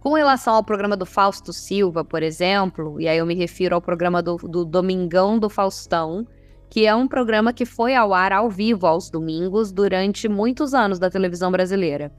Com 0.00 0.14
relação 0.14 0.54
ao 0.54 0.64
programa 0.64 0.96
do 0.96 1.04
Fausto 1.04 1.52
Silva, 1.52 2.02
por 2.02 2.22
exemplo, 2.22 2.98
e 2.98 3.06
aí 3.06 3.18
eu 3.18 3.26
me 3.26 3.34
refiro 3.34 3.74
ao 3.74 3.82
programa 3.82 4.22
do, 4.22 4.36
do 4.36 4.64
Domingão 4.64 5.38
do 5.38 5.50
Faustão, 5.50 6.26
que 6.70 6.86
é 6.86 6.94
um 6.94 7.06
programa 7.06 7.52
que 7.52 7.66
foi 7.66 7.94
ao 7.94 8.14
ar 8.14 8.32
ao 8.32 8.48
vivo 8.48 8.86
aos 8.86 9.10
domingos 9.10 9.70
durante 9.70 10.26
muitos 10.26 10.72
anos 10.72 10.98
da 10.98 11.10
televisão 11.10 11.52
brasileira. 11.52 12.10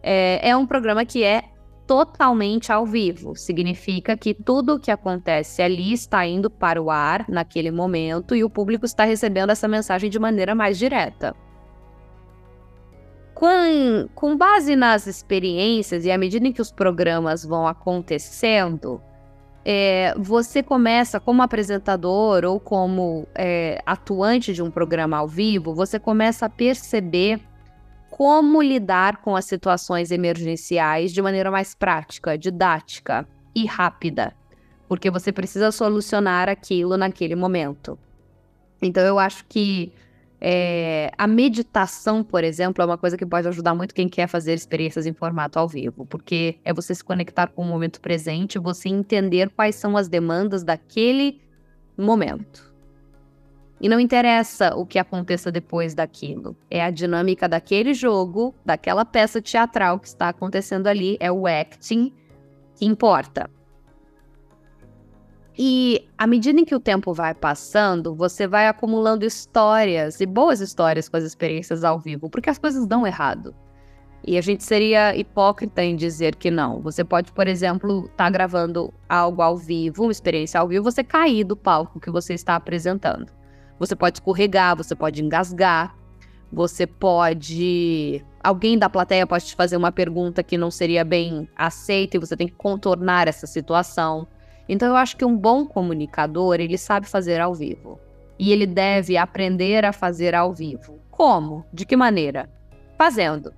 É, 0.00 0.50
é 0.50 0.56
um 0.56 0.64
programa 0.64 1.04
que 1.04 1.24
é 1.24 1.42
totalmente 1.86 2.72
ao 2.72 2.84
vivo, 2.84 3.36
significa 3.36 4.16
que 4.16 4.34
tudo 4.34 4.74
o 4.74 4.80
que 4.80 4.90
acontece 4.90 5.62
ali 5.62 5.92
está 5.92 6.26
indo 6.26 6.50
para 6.50 6.82
o 6.82 6.90
ar 6.90 7.24
naquele 7.28 7.70
momento 7.70 8.34
e 8.34 8.42
o 8.42 8.50
público 8.50 8.84
está 8.84 9.04
recebendo 9.04 9.50
essa 9.50 9.68
mensagem 9.68 10.10
de 10.10 10.18
maneira 10.18 10.54
mais 10.54 10.78
direta. 10.78 11.34
Com, 13.34 14.08
com 14.14 14.36
base 14.36 14.74
nas 14.74 15.06
experiências 15.06 16.04
e 16.04 16.10
à 16.10 16.18
medida 16.18 16.46
em 16.46 16.52
que 16.52 16.62
os 16.62 16.72
programas 16.72 17.44
vão 17.44 17.66
acontecendo, 17.66 19.00
é, 19.64 20.14
você 20.16 20.62
começa 20.62 21.20
como 21.20 21.42
apresentador 21.42 22.44
ou 22.44 22.58
como 22.58 23.28
é, 23.34 23.82
atuante 23.84 24.54
de 24.54 24.62
um 24.62 24.70
programa 24.70 25.18
ao 25.18 25.28
vivo, 25.28 25.74
você 25.74 25.98
começa 25.98 26.46
a 26.46 26.48
perceber 26.48 27.40
como 28.16 28.62
lidar 28.62 29.18
com 29.18 29.36
as 29.36 29.44
situações 29.44 30.10
emergenciais 30.10 31.12
de 31.12 31.20
maneira 31.20 31.50
mais 31.50 31.74
prática, 31.74 32.38
didática 32.38 33.28
e 33.54 33.66
rápida, 33.66 34.34
porque 34.88 35.10
você 35.10 35.30
precisa 35.30 35.70
solucionar 35.70 36.48
aquilo 36.48 36.96
naquele 36.96 37.36
momento. 37.36 37.98
Então 38.80 39.02
eu 39.02 39.18
acho 39.18 39.44
que 39.46 39.92
é, 40.40 41.10
a 41.18 41.26
meditação, 41.26 42.24
por 42.24 42.42
exemplo, 42.42 42.82
é 42.82 42.86
uma 42.86 42.96
coisa 42.96 43.18
que 43.18 43.26
pode 43.26 43.48
ajudar 43.48 43.74
muito 43.74 43.94
quem 43.94 44.08
quer 44.08 44.28
fazer 44.28 44.54
experiências 44.54 45.04
em 45.04 45.12
formato 45.12 45.58
ao 45.58 45.68
vivo, 45.68 46.06
porque 46.06 46.58
é 46.64 46.72
você 46.72 46.94
se 46.94 47.04
conectar 47.04 47.48
com 47.48 47.60
o 47.60 47.66
momento 47.66 48.00
presente, 48.00 48.58
você 48.58 48.88
entender 48.88 49.50
quais 49.50 49.74
são 49.74 49.94
as 49.94 50.08
demandas 50.08 50.64
daquele 50.64 51.42
momento. 51.98 52.74
E 53.80 53.88
não 53.88 54.00
interessa 54.00 54.74
o 54.74 54.86
que 54.86 54.98
aconteça 54.98 55.52
depois 55.52 55.94
daquilo, 55.94 56.56
é 56.70 56.82
a 56.82 56.90
dinâmica 56.90 57.46
daquele 57.48 57.92
jogo, 57.92 58.54
daquela 58.64 59.04
peça 59.04 59.40
teatral 59.42 59.98
que 59.98 60.08
está 60.08 60.30
acontecendo 60.30 60.86
ali, 60.86 61.16
é 61.20 61.30
o 61.30 61.46
acting 61.46 62.12
que 62.74 62.86
importa. 62.86 63.50
E 65.58 66.06
à 66.18 66.26
medida 66.26 66.60
em 66.60 66.64
que 66.64 66.74
o 66.74 66.80
tempo 66.80 67.14
vai 67.14 67.34
passando, 67.34 68.14
você 68.14 68.46
vai 68.46 68.68
acumulando 68.68 69.24
histórias 69.24 70.20
e 70.20 70.26
boas 70.26 70.60
histórias 70.60 71.08
com 71.08 71.16
as 71.16 71.24
experiências 71.24 71.82
ao 71.82 71.98
vivo, 71.98 72.28
porque 72.28 72.50
as 72.50 72.58
coisas 72.58 72.86
dão 72.86 73.06
errado. 73.06 73.54
E 74.26 74.36
a 74.36 74.40
gente 74.40 74.64
seria 74.64 75.16
hipócrita 75.16 75.82
em 75.82 75.96
dizer 75.96 76.34
que 76.34 76.50
não. 76.50 76.80
Você 76.80 77.04
pode, 77.04 77.32
por 77.32 77.46
exemplo, 77.46 78.04
estar 78.06 78.24
tá 78.24 78.30
gravando 78.30 78.92
algo 79.08 79.40
ao 79.40 79.56
vivo, 79.56 80.02
uma 80.02 80.12
experiência 80.12 80.60
ao 80.60 80.68
vivo, 80.68 80.84
você 80.84 81.04
cair 81.04 81.44
do 81.44 81.56
palco 81.56 82.00
que 82.00 82.10
você 82.10 82.34
está 82.34 82.56
apresentando. 82.56 83.32
Você 83.78 83.94
pode 83.94 84.18
escorregar, 84.18 84.76
você 84.76 84.94
pode 84.94 85.22
engasgar, 85.22 85.94
você 86.52 86.86
pode. 86.86 88.24
Alguém 88.42 88.78
da 88.78 88.88
plateia 88.88 89.26
pode 89.26 89.46
te 89.46 89.54
fazer 89.54 89.76
uma 89.76 89.92
pergunta 89.92 90.42
que 90.42 90.56
não 90.56 90.70
seria 90.70 91.04
bem 91.04 91.48
aceita 91.56 92.16
e 92.16 92.20
você 92.20 92.36
tem 92.36 92.46
que 92.46 92.54
contornar 92.54 93.28
essa 93.28 93.46
situação. 93.46 94.26
Então 94.68 94.88
eu 94.88 94.96
acho 94.96 95.16
que 95.16 95.24
um 95.24 95.36
bom 95.36 95.66
comunicador, 95.66 96.56
ele 96.60 96.78
sabe 96.78 97.06
fazer 97.06 97.40
ao 97.40 97.54
vivo. 97.54 98.00
E 98.38 98.52
ele 98.52 98.66
deve 98.66 99.16
aprender 99.16 99.84
a 99.84 99.92
fazer 99.92 100.34
ao 100.34 100.52
vivo. 100.52 100.98
Como? 101.10 101.64
De 101.72 101.86
que 101.86 101.96
maneira? 101.96 102.48
Fazendo. 102.98 103.52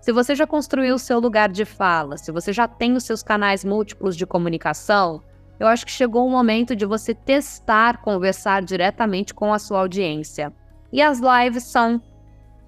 Se 0.00 0.12
você 0.12 0.34
já 0.34 0.46
construiu 0.46 0.96
o 0.96 0.98
seu 0.98 1.18
lugar 1.18 1.48
de 1.48 1.64
fala, 1.64 2.18
se 2.18 2.30
você 2.30 2.52
já 2.52 2.68
tem 2.68 2.94
os 2.94 3.04
seus 3.04 3.22
canais 3.22 3.64
múltiplos 3.64 4.16
de 4.16 4.26
comunicação, 4.26 5.22
eu 5.58 5.66
acho 5.66 5.86
que 5.86 5.92
chegou 5.92 6.26
o 6.26 6.30
momento 6.30 6.74
de 6.74 6.84
você 6.84 7.14
testar 7.14 8.02
conversar 8.02 8.62
diretamente 8.62 9.32
com 9.32 9.52
a 9.52 9.58
sua 9.58 9.80
audiência. 9.80 10.52
E 10.92 11.00
as 11.00 11.20
lives 11.20 11.64
são 11.64 12.02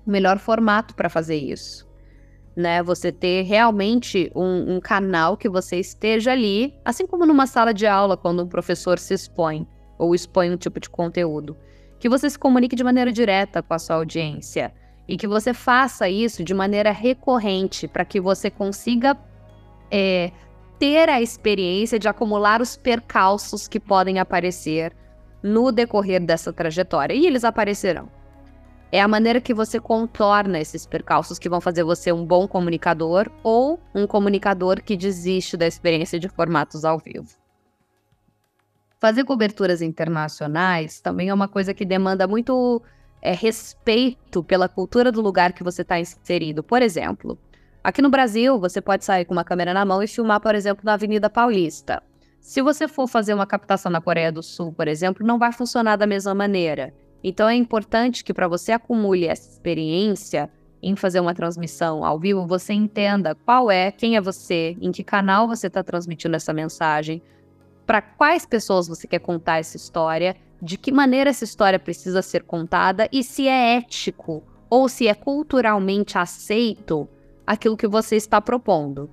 o 0.07 0.11
melhor 0.11 0.39
formato 0.39 0.95
para 0.95 1.09
fazer 1.09 1.37
isso 1.37 1.87
né? 2.57 2.83
Você 2.83 3.13
ter 3.13 3.43
realmente 3.43 4.33
um, 4.35 4.77
um, 4.77 4.81
canal 4.81 5.37
que 5.37 5.49
você 5.49 5.79
esteja 5.79 6.33
ali, 6.33 6.75
assim 6.83 7.07
como 7.07 7.27
numa 7.27 7.47
sala 7.47 7.75
de 7.75 7.87
aula, 7.87 8.17
quando 8.17 8.43
um 8.43 8.49
professor 8.49 8.99
se 8.99 9.13
expõe 9.13 9.69
ou 9.99 10.15
expõe 10.15 10.51
um 10.51 10.57
tipo 10.57 10.81
de 10.81 10.89
conteúdo. 10.89 11.55
Que 12.01 12.09
você 12.09 12.31
se 12.31 12.39
comunique 12.39 12.75
de 12.75 12.83
maneira 12.83 13.13
direta 13.13 13.63
com 13.63 13.75
a 13.75 13.79
sua 13.79 13.97
audiência 13.97 14.73
e 15.07 15.17
que 15.17 15.27
você 15.27 15.53
faça 15.53 16.09
isso 16.09 16.43
de 16.43 16.55
maneira 16.55 16.91
recorrente 16.91 17.87
para 17.87 18.05
que 18.05 18.21
você 18.21 18.51
consiga 18.51 19.17
é, 19.91 20.33
ter 20.79 21.09
a 21.09 21.21
experiência 21.21 21.99
de 21.99 22.09
acumular 22.09 22.61
os 22.61 22.77
percalços 22.77 23.67
que 23.67 23.81
podem 23.81 24.19
aparecer 24.19 24.95
no 25.43 25.71
decorrer 25.71 26.25
dessa 26.25 26.53
trajetória. 26.53 27.15
E 27.15 27.27
eles 27.27 27.45
aparecerão. 27.45 28.11
É 28.91 29.01
a 29.01 29.09
maneira 29.09 29.41
que 29.41 29.53
você 29.53 29.81
contorna 29.81 30.61
esses 30.61 30.87
percalços 30.87 31.39
que 31.39 31.49
vão 31.49 31.61
fazer 31.61 31.83
você 31.83 32.13
um 32.13 32.25
bom 32.25 32.47
comunicador 32.47 33.31
ou 33.43 33.81
um 33.95 34.07
comunicador 34.07 34.83
que 34.83 34.97
desiste 34.97 35.57
da 35.57 35.67
experiência 35.67 36.19
de 36.19 36.29
formatos 36.29 36.85
ao 36.85 36.99
vivo. 36.99 37.29
Fazer 38.99 39.25
coberturas 39.25 39.83
internacionais 39.83 41.01
também 41.01 41.29
é 41.29 41.35
uma 41.35 41.49
coisa 41.49 41.75
que 41.75 41.85
demanda 41.85 42.27
muito 42.27 42.83
é, 43.21 43.33
respeito 43.33 44.43
pela 44.43 44.69
cultura 44.69 45.11
do 45.13 45.21
lugar 45.21 45.53
que 45.53 45.65
você 45.65 45.83
está 45.83 45.99
inserido. 45.99 46.63
Por 46.63 46.81
exemplo, 46.81 47.39
Aqui 47.87 48.03
no 48.03 48.11
Brasil, 48.11 48.59
você 48.59 48.81
pode 48.81 49.05
sair 49.05 49.25
com 49.25 49.33
uma 49.33 49.45
câmera 49.45 49.73
na 49.73 49.85
mão 49.85 50.03
e 50.03 50.09
filmar, 50.09 50.41
por 50.41 50.57
exemplo, 50.57 50.85
na 50.85 50.95
Avenida 50.95 51.31
Paulista. 51.31 52.03
Se 52.41 52.61
você 52.61 52.89
for 52.89 53.07
fazer 53.07 53.33
uma 53.33 53.47
captação 53.47 53.93
na 53.93 54.01
Coreia 54.01 54.33
do 54.33 54.43
Sul, 54.43 54.73
por 54.73 54.89
exemplo, 54.89 55.25
não 55.25 55.39
vai 55.39 55.53
funcionar 55.53 55.95
da 55.95 56.05
mesma 56.05 56.35
maneira. 56.35 56.93
Então 57.23 57.49
é 57.49 57.55
importante 57.55 58.25
que 58.25 58.35
para 58.35 58.49
você 58.49 58.73
acumule 58.73 59.29
essa 59.29 59.49
experiência 59.49 60.51
em 60.83 60.97
fazer 60.97 61.21
uma 61.21 61.33
transmissão 61.33 62.05
ao 62.05 62.19
vivo, 62.19 62.45
você 62.45 62.73
entenda 62.73 63.37
qual 63.37 63.71
é, 63.71 63.93
quem 63.93 64.17
é 64.17 64.21
você, 64.21 64.77
em 64.81 64.91
que 64.91 65.05
canal 65.05 65.47
você 65.47 65.69
está 65.69 65.81
transmitindo 65.85 66.35
essa 66.35 66.53
mensagem, 66.53 67.23
para 67.87 68.03
quais 68.03 68.45
pessoas 68.45 68.89
você 68.89 69.07
quer 69.07 69.21
contar 69.21 69.59
essa 69.59 69.77
história, 69.77 70.35
de 70.61 70.77
que 70.77 70.91
maneira 70.91 71.31
essa 71.31 71.45
história 71.45 71.79
precisa 71.79 72.21
ser 72.21 72.43
contada 72.43 73.09
e 73.13 73.23
se 73.23 73.47
é 73.47 73.77
ético 73.77 74.43
ou 74.69 74.89
se 74.89 75.07
é 75.07 75.15
culturalmente 75.15 76.19
aceito 76.19 77.09
aquilo 77.47 77.77
que 77.77 77.87
você 77.87 78.17
está 78.17 78.41
propondo. 78.41 79.09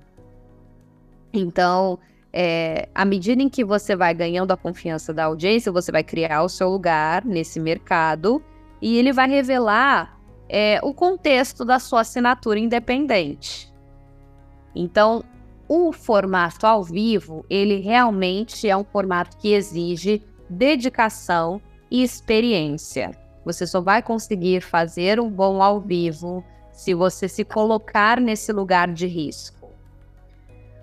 Então, 1.32 1.98
é, 2.32 2.88
à 2.94 3.04
medida 3.04 3.42
em 3.42 3.48
que 3.48 3.64
você 3.64 3.94
vai 3.94 4.12
ganhando 4.12 4.50
a 4.50 4.56
confiança 4.56 5.12
da 5.12 5.24
audiência, 5.24 5.70
você 5.70 5.92
vai 5.92 6.02
criar 6.02 6.42
o 6.42 6.48
seu 6.48 6.68
lugar 6.68 7.24
nesse 7.24 7.60
mercado 7.60 8.42
e 8.82 8.96
ele 8.96 9.12
vai 9.12 9.28
revelar 9.28 10.18
é, 10.48 10.80
o 10.82 10.92
contexto 10.92 11.64
da 11.64 11.78
sua 11.78 12.00
assinatura 12.00 12.58
independente. 12.58 13.72
Então, 14.74 15.22
o 15.68 15.92
formato 15.92 16.66
ao 16.66 16.82
vivo, 16.82 17.46
ele 17.48 17.80
realmente 17.80 18.68
é 18.68 18.76
um 18.76 18.84
formato 18.84 19.36
que 19.36 19.52
exige 19.52 20.22
dedicação 20.50 21.60
e 21.90 22.02
experiência. 22.02 23.12
Você 23.44 23.66
só 23.66 23.80
vai 23.80 24.02
conseguir 24.02 24.60
fazer 24.60 25.20
um 25.20 25.30
bom 25.30 25.62
ao 25.62 25.80
vivo 25.80 26.44
se 26.74 26.92
você 26.92 27.28
se 27.28 27.44
colocar 27.44 28.20
nesse 28.20 28.52
lugar 28.52 28.92
de 28.92 29.06
risco. 29.06 29.72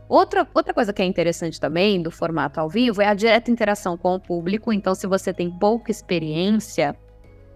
Outra, 0.07 0.47
outra 0.53 0.73
coisa 0.73 0.91
que 0.91 1.01
é 1.01 1.05
interessante 1.05 1.59
também 1.59 2.01
do 2.01 2.09
formato 2.09 2.59
ao 2.59 2.69
vivo 2.69 3.01
é 3.01 3.07
a 3.07 3.13
direta 3.13 3.51
interação 3.51 3.97
com 3.97 4.15
o 4.15 4.19
público. 4.19 4.73
Então, 4.73 4.95
se 4.95 5.05
você 5.05 5.33
tem 5.33 5.51
pouca 5.51 5.91
experiência, 5.91 6.95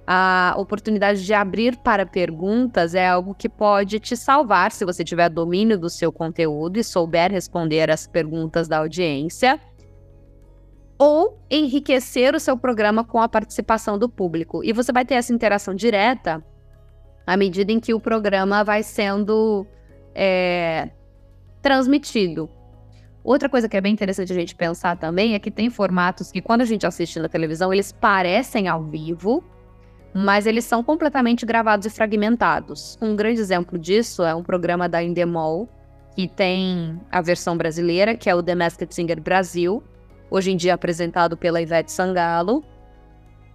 a 0.06 0.54
oportunidade 0.58 1.26
de 1.26 1.34
abrir 1.34 1.78
para 1.78 2.06
perguntas 2.06 2.94
é 2.94 3.08
algo 3.08 3.34
que 3.34 3.50
pode 3.50 4.00
te 4.00 4.16
salvar 4.16 4.72
se 4.72 4.86
você 4.86 5.04
tiver 5.04 5.30
domínio 5.30 5.78
do 5.78 5.90
seu 5.90 6.12
conteúdo 6.12 6.78
e 6.78 6.84
souber 6.84 7.32
responder 7.32 7.90
as 7.90 8.06
perguntas 8.06 8.68
da 8.68 8.78
audiência, 8.80 9.60
ou 10.98 11.38
enriquecer 11.50 12.36
o 12.36 12.40
seu 12.40 12.58
programa 12.58 13.04
com 13.04 13.20
a 13.20 13.28
participação 13.28 13.98
do 13.98 14.08
público. 14.08 14.64
E 14.64 14.72
você 14.72 14.94
vai 14.94 15.04
ter 15.04 15.16
essa 15.16 15.34
interação 15.34 15.74
direta 15.74 16.44
à 17.26 17.36
medida 17.36 17.72
em 17.72 17.80
que 17.80 17.94
o 17.94 18.00
programa 18.00 18.64
vai 18.64 18.84
sendo 18.84 19.66
é, 20.14 20.90
transmitido. 21.62 22.50
Outra 23.24 23.50
coisa 23.50 23.68
que 23.68 23.76
é 23.76 23.82
bem 23.82 23.92
interessante 23.92 24.32
a 24.32 24.36
gente 24.36 24.54
pensar 24.56 24.98
também 24.98 25.34
é 25.34 25.40
que 25.40 25.50
tem 25.50 25.70
formatos 25.70 26.32
que, 26.32 26.42
quando 26.42 26.62
a 26.62 26.66
gente 26.66 26.86
assiste 26.86 27.20
na 27.20 27.28
televisão, 27.28 27.74
eles 27.74 27.92
parecem 27.92 28.68
ao 28.68 28.84
vivo, 28.84 29.44
mas 30.14 30.46
eles 30.46 30.64
são 30.64 30.84
completamente 30.84 31.44
gravados 31.44 31.88
e 31.88 31.90
fragmentados. 31.90 32.98
Um 33.02 33.16
grande 33.16 33.42
exemplo 33.42 33.80
disso 33.80 34.24
é 34.24 34.36
um 34.36 34.44
programa 34.44 34.88
da 34.88 35.04
Endemol, 35.04 35.68
que 36.16 36.28
tem 36.28 37.02
a 37.12 37.20
versão 37.20 37.58
brasileira, 37.58 38.16
que 38.16 38.30
é 38.30 38.36
o 38.36 38.44
The 38.44 38.54
Masked 38.54 38.94
Singer 38.94 39.20
Brasil, 39.20 39.84
hoje 40.30 40.52
em 40.52 40.56
dia 40.56 40.76
apresentado 40.76 41.36
pela 41.36 41.60
Ivete 41.60 41.92
Sangalo, 41.92 42.64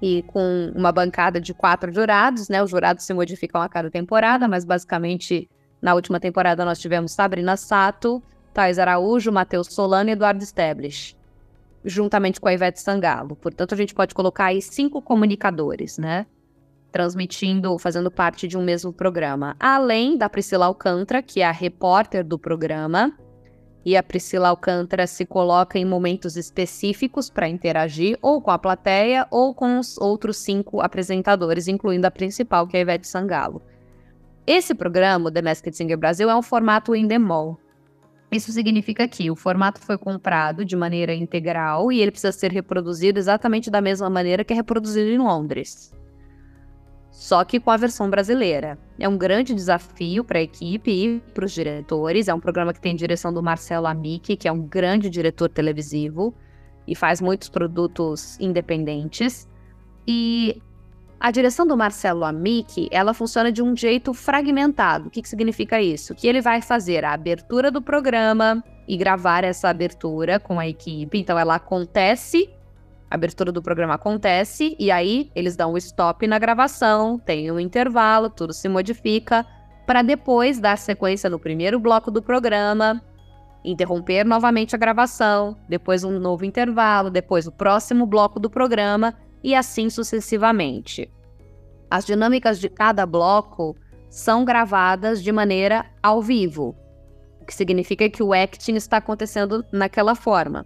e 0.00 0.23
com 0.23 0.73
uma 0.75 0.90
bancada 0.90 1.40
de 1.40 1.52
quatro 1.52 1.92
jurados, 1.92 2.49
né? 2.49 2.62
Os 2.62 2.71
jurados 2.71 3.04
se 3.04 3.12
modificam 3.12 3.61
a 3.61 3.69
cada 3.69 3.90
temporada, 3.90 4.49
mas 4.49 4.64
basicamente 4.64 5.49
na 5.80 5.95
última 5.95 6.19
temporada 6.19 6.64
nós 6.64 6.78
tivemos 6.78 7.12
Sabrina 7.12 7.57
Sato, 7.57 8.23
Thais 8.52 8.78
Araújo, 8.78 9.30
Matheus 9.30 9.69
Solano 9.69 10.11
e 10.11 10.12
Eduardo 10.12 10.42
Stablish, 10.42 11.16
juntamente 11.85 12.40
com 12.40 12.49
a 12.49 12.54
Ivete 12.54 12.80
Sangalo. 12.80 13.37
Portanto, 13.37 13.75
a 13.75 13.76
gente 13.76 13.95
pode 13.95 14.14
colocar 14.14 14.47
aí 14.47 14.61
cinco 14.61 15.00
comunicadores, 15.00 15.99
né? 15.99 16.26
transmitindo, 16.91 17.78
fazendo 17.78 18.10
parte 18.10 18.47
de 18.47 18.58
um 18.58 18.65
mesmo 18.65 18.93
programa. 18.93 19.56
Além 19.58 20.17
da 20.17 20.28
Priscila 20.28 20.67
Alcântara, 20.67 21.23
que 21.23 21.41
é 21.41 21.47
a 21.47 21.52
repórter 21.52 22.25
do 22.25 22.39
programa, 22.39 23.13
e 23.84 23.97
a 23.97 24.02
Priscila 24.02 24.49
Alcântara 24.49 25.06
se 25.06 25.25
coloca 25.25 25.78
em 25.78 25.84
momentos 25.84 26.36
específicos 26.36 27.30
para 27.30 27.49
interagir 27.49 28.19
ou 28.21 28.40
com 28.40 28.50
a 28.50 28.58
plateia 28.58 29.26
ou 29.30 29.54
com 29.54 29.78
os 29.78 29.97
outros 29.99 30.36
cinco 30.38 30.80
apresentadores, 30.80 31.69
incluindo 31.69 32.06
a 32.06 32.10
principal, 32.10 32.66
que 32.66 32.76
é 32.76 32.80
a 32.80 32.82
Ivete 32.82 33.08
Sangalo. 33.08 33.62
Esse 34.47 34.75
programa, 34.75 35.30
The 35.30 35.43
Masked 35.43 35.76
Singer 35.76 35.99
Brasil, 35.99 36.28
é 36.28 36.36
um 36.36 36.43
formato 36.43 36.95
in 36.95 37.06
mall. 37.19 37.58
Isso 38.30 38.52
significa 38.52 39.08
que 39.08 39.30
o 39.30 39.36
formato 39.36 39.80
foi 39.80 39.99
comprado 39.99 40.64
de 40.64 40.76
maneira 40.76 41.14
integral 41.14 41.90
e 41.90 42.00
ele 42.00 42.10
precisa 42.10 42.32
ser 42.32 42.52
reproduzido 42.52 43.19
exatamente 43.19 43.71
da 43.71 43.80
mesma 43.80 44.08
maneira 44.08 44.45
que 44.45 44.52
é 44.52 44.56
reproduzido 44.56 45.10
em 45.10 45.19
Londres 45.19 45.93
só 47.10 47.44
que 47.44 47.58
com 47.58 47.70
a 47.70 47.76
versão 47.76 48.08
brasileira. 48.08 48.78
É 48.99 49.08
um 49.08 49.18
grande 49.18 49.54
desafio 49.54 50.23
para 50.25 50.38
a 50.38 50.42
equipe 50.42 50.90
e 50.90 51.20
para 51.34 51.44
os 51.44 51.52
diretores. 51.52 52.28
É 52.28 52.34
um 52.34 52.40
programa 52.40 52.73
que 52.73 52.80
tem 52.80 52.94
direção 52.94 53.32
do 53.32 53.42
Marcelo 53.42 53.86
Amici, 53.86 54.36
que 54.36 54.46
é 54.46 54.52
um 54.52 54.62
grande 54.62 55.10
diretor 55.10 55.49
televisivo 55.49 56.34
e 56.86 56.94
faz 56.94 57.20
muitos 57.20 57.49
produtos 57.49 58.38
independentes. 58.40 59.49
E 60.06 60.60
a 61.18 61.30
direção 61.30 61.66
do 61.66 61.76
Marcelo 61.76 62.25
Amici, 62.25 62.88
ela 62.90 63.12
funciona 63.12 63.52
de 63.52 63.62
um 63.62 63.76
jeito 63.76 64.14
fragmentado. 64.14 65.08
O 65.08 65.10
que, 65.10 65.20
que 65.20 65.28
significa 65.28 65.80
isso? 65.80 66.14
Que 66.14 66.26
ele 66.26 66.40
vai 66.40 66.62
fazer 66.62 67.04
a 67.04 67.12
abertura 67.12 67.70
do 67.70 67.82
programa 67.82 68.64
e 68.88 68.96
gravar 68.96 69.44
essa 69.44 69.68
abertura 69.68 70.40
com 70.40 70.58
a 70.58 70.66
equipe. 70.66 71.18
Então 71.18 71.38
ela 71.38 71.56
acontece 71.56 72.49
a 73.10 73.14
abertura 73.16 73.50
do 73.50 73.60
programa 73.60 73.94
acontece 73.94 74.76
e 74.78 74.90
aí 74.90 75.32
eles 75.34 75.56
dão 75.56 75.73
um 75.73 75.76
stop 75.76 76.26
na 76.28 76.38
gravação, 76.38 77.18
tem 77.18 77.50
um 77.50 77.58
intervalo, 77.58 78.30
tudo 78.30 78.52
se 78.52 78.68
modifica 78.68 79.44
para 79.84 80.02
depois 80.02 80.60
dar 80.60 80.78
sequência 80.78 81.28
no 81.28 81.38
primeiro 81.38 81.80
bloco 81.80 82.12
do 82.12 82.23
programa, 82.23 83.02
interromper 83.64 84.25
novamente 84.25 84.76
a 84.76 84.78
gravação, 84.78 85.56
depois 85.68 86.04
um 86.04 86.20
novo 86.20 86.44
intervalo, 86.44 87.10
depois 87.10 87.49
o 87.49 87.52
próximo 87.52 88.06
bloco 88.06 88.38
do 88.38 88.49
programa 88.49 89.14
e 89.42 89.56
assim 89.56 89.90
sucessivamente. 89.90 91.10
As 91.90 92.06
dinâmicas 92.06 92.60
de 92.60 92.68
cada 92.68 93.04
bloco 93.04 93.76
são 94.08 94.44
gravadas 94.44 95.20
de 95.20 95.32
maneira 95.32 95.84
ao 96.00 96.23
vivo, 96.23 96.76
o 97.40 97.44
que 97.44 97.54
significa 97.54 98.08
que 98.08 98.23
o 98.23 98.32
acting 98.32 98.76
está 98.76 98.99
acontecendo 98.99 99.64
naquela 99.73 100.14
forma. 100.14 100.64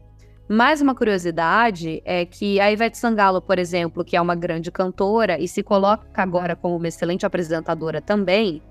Mais 0.49 0.83
uma 0.83 0.95
curiosidade 0.95 2.03
é 2.05 2.27
que 2.27 2.61
a 2.61 2.71
Ivete 2.71 2.99
Sangalo, 2.99 3.41
por 3.41 3.59
exemplo, 3.59 4.05
que 4.05 4.15
é 4.15 4.21
uma 4.21 4.35
grande 4.35 4.71
cantora 4.71 5.41
e 5.41 5.49
se 5.49 5.63
coloca 5.63 6.07
agora 6.15 6.55
como 6.55 6.77
uma 6.77 6.87
excelente 6.87 7.25
apresentadora 7.25 8.03
também, 8.03 8.63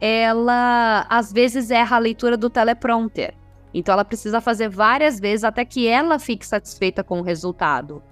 ela 0.00 1.06
às 1.10 1.30
vezes 1.30 1.70
erra 1.70 1.96
a 1.96 1.98
leitura 1.98 2.34
do 2.34 2.48
teleprompter. 2.48 3.34
Então 3.74 3.92
ela 3.92 4.06
precisa 4.06 4.40
fazer 4.40 4.70
várias 4.70 5.20
vezes 5.20 5.44
até 5.44 5.66
que 5.66 5.86
ela 5.86 6.18
fique 6.18 6.46
satisfeita 6.46 7.04
com 7.04 7.20
o 7.20 7.22
resultado. 7.22 8.02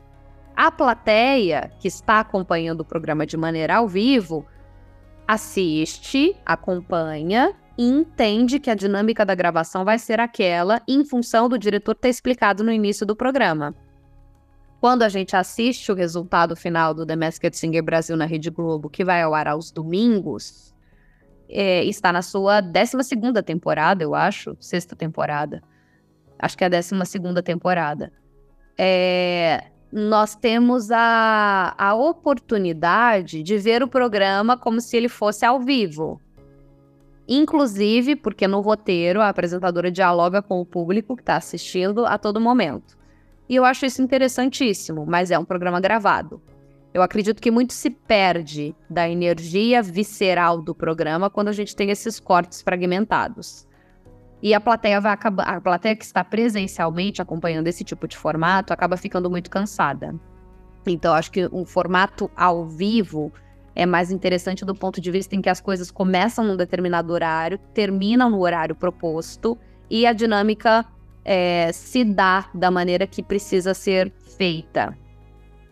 A 0.55 0.71
plateia 0.71 1.73
que 1.81 1.89
está 1.89 2.21
acompanhando 2.21 2.83
o 2.83 2.85
programa 2.85 3.25
de 3.25 3.37
maneira 3.37 3.77
ao 3.77 3.89
vivo 3.89 4.45
assiste, 5.27 6.37
acompanha 6.45 7.55
entende 7.77 8.59
que 8.59 8.71
a 8.71 8.75
dinâmica 8.75 9.25
da 9.25 9.35
gravação 9.35 9.85
vai 9.85 9.99
ser 9.99 10.21
aquela 10.21 10.83
em 10.87 11.05
função 11.05 11.49
do 11.49 11.59
diretor 11.59 11.95
ter 11.95 12.09
explicado 12.09 12.63
no 12.63 12.73
início 12.73 13.07
do 13.07 13.17
programa. 13.17 13.75
Quando 14.81 15.03
a 15.03 15.09
gente 15.09 15.37
assiste 15.37 15.93
o 15.93 15.95
resultado 15.95 16.57
final 16.57 16.95
do 16.95 17.05
The 17.05 17.15
Masked 17.15 17.57
Singer 17.57 17.83
Brasil 17.83 18.17
na 18.17 18.25
Rede 18.25 18.51
Globo, 18.51 18.89
que 18.89 19.05
vai 19.05 19.21
ao 19.21 19.35
ar 19.35 19.49
aos 19.49 19.71
domingos, 19.71 20.75
é, 21.49 21.85
está 21.85 22.13
na 22.13 22.23
sua 22.23 22.61
12 22.61 23.43
temporada, 23.45 24.03
eu 24.03 24.15
acho, 24.15 24.57
sexta 24.59 24.97
temporada. 24.97 25.63
Acho 26.39 26.57
que 26.57 26.65
é 26.65 26.67
a 26.67 26.71
12 26.71 26.95
temporada. 27.45 28.11
É, 28.79 29.65
nós 29.93 30.35
temos 30.35 30.91
a, 30.91 31.75
a 31.77 31.95
oportunidade 31.95 33.43
de 33.43 33.59
ver 33.59 33.83
o 33.83 33.89
programa 33.89 34.57
como 34.57 34.81
se 34.81 34.97
ele 34.97 35.09
fosse 35.09 35.45
ao 35.45 35.61
vivo. 35.61 36.21
Inclusive, 37.33 38.17
porque 38.17 38.49
no 38.49 38.61
roteiro 38.61 39.21
a 39.21 39.29
apresentadora 39.29 39.89
dialoga 39.89 40.43
com 40.43 40.61
o 40.61 40.67
público 40.67 41.15
que 41.15 41.23
está 41.23 41.37
assistindo 41.37 42.05
a 42.05 42.19
todo 42.19 42.41
momento. 42.41 42.99
E 43.49 43.55
eu 43.55 43.65
acho 43.65 43.87
isso 43.87 44.03
interessantíssimo, 44.03 45.07
mas 45.07 45.31
é 45.31 45.39
um 45.39 45.45
programa 45.45 45.81
gravado. 45.81 46.43
Eu 46.93 47.03
acredito 47.03 47.41
que 47.41 47.53
muito 47.53 47.73
se 47.73 47.89
perde 47.89 48.75
da 48.91 49.09
energia 49.09 49.81
visceral 49.81 50.61
do 50.61 50.75
programa 50.75 51.31
quando 51.31 51.47
a 51.47 51.53
gente 51.53 51.77
tem 51.77 51.91
esses 51.91 52.19
cortes 52.19 52.63
fragmentados. 52.63 53.65
E 54.43 54.53
a 54.53 54.61
plateia 54.61 55.01
vai 55.01 55.13
acabar, 55.13 55.45
a 55.45 55.61
plateia 55.61 55.95
que 55.95 56.05
está 56.05 56.25
presencialmente 56.25 57.23
acompanhando 57.23 57.69
esse 57.69 57.85
tipo 57.85 58.09
de 58.09 58.17
formato 58.17 58.73
acaba 58.73 58.97
ficando 58.97 59.31
muito 59.31 59.51
cansada. 59.51 60.17
Então, 60.85 61.15
acho 61.15 61.31
que 61.31 61.47
um 61.53 61.65
formato 61.65 62.29
ao 62.35 62.67
vivo 62.67 63.33
é 63.75 63.87
mais 63.87 64.11
interessante 64.11 64.65
do 64.65 64.75
ponto 64.75 65.01
de 65.01 65.11
vista 65.11 65.35
em 65.35 65.41
que 65.41 65.49
as 65.49 65.61
coisas 65.61 65.91
começam 65.91 66.45
num 66.45 66.57
determinado 66.57 67.13
horário, 67.13 67.59
terminam 67.73 68.31
no 68.31 68.41
horário 68.41 68.75
proposto 68.75 69.57
e 69.89 70.07
a 70.07 70.13
dinâmica 70.13 70.85
é, 71.25 71.71
se 71.73 72.05
dá 72.05 72.49
da 72.55 72.71
maneira 72.71 73.07
que 73.07 73.23
precisa 73.23 73.75
ser 73.75 74.13
feita. 74.37 74.97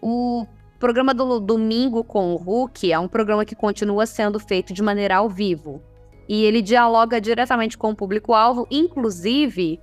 O 0.00 0.46
programa 0.78 1.12
do 1.12 1.40
Domingo 1.40 2.04
com 2.04 2.32
o 2.32 2.37
Hulk 2.37 2.92
é 2.92 2.98
um 2.98 3.08
programa 3.08 3.44
que 3.44 3.56
continua 3.56 4.06
sendo 4.06 4.38
feito 4.38 4.72
de 4.72 4.82
maneira 4.82 5.16
ao 5.16 5.28
vivo. 5.28 5.82
E 6.28 6.44
ele 6.44 6.61
dialoga 6.61 7.20
diretamente 7.20 7.76
com 7.76 7.90
o 7.90 7.96
público-alvo, 7.96 8.66
inclusive 8.70 9.80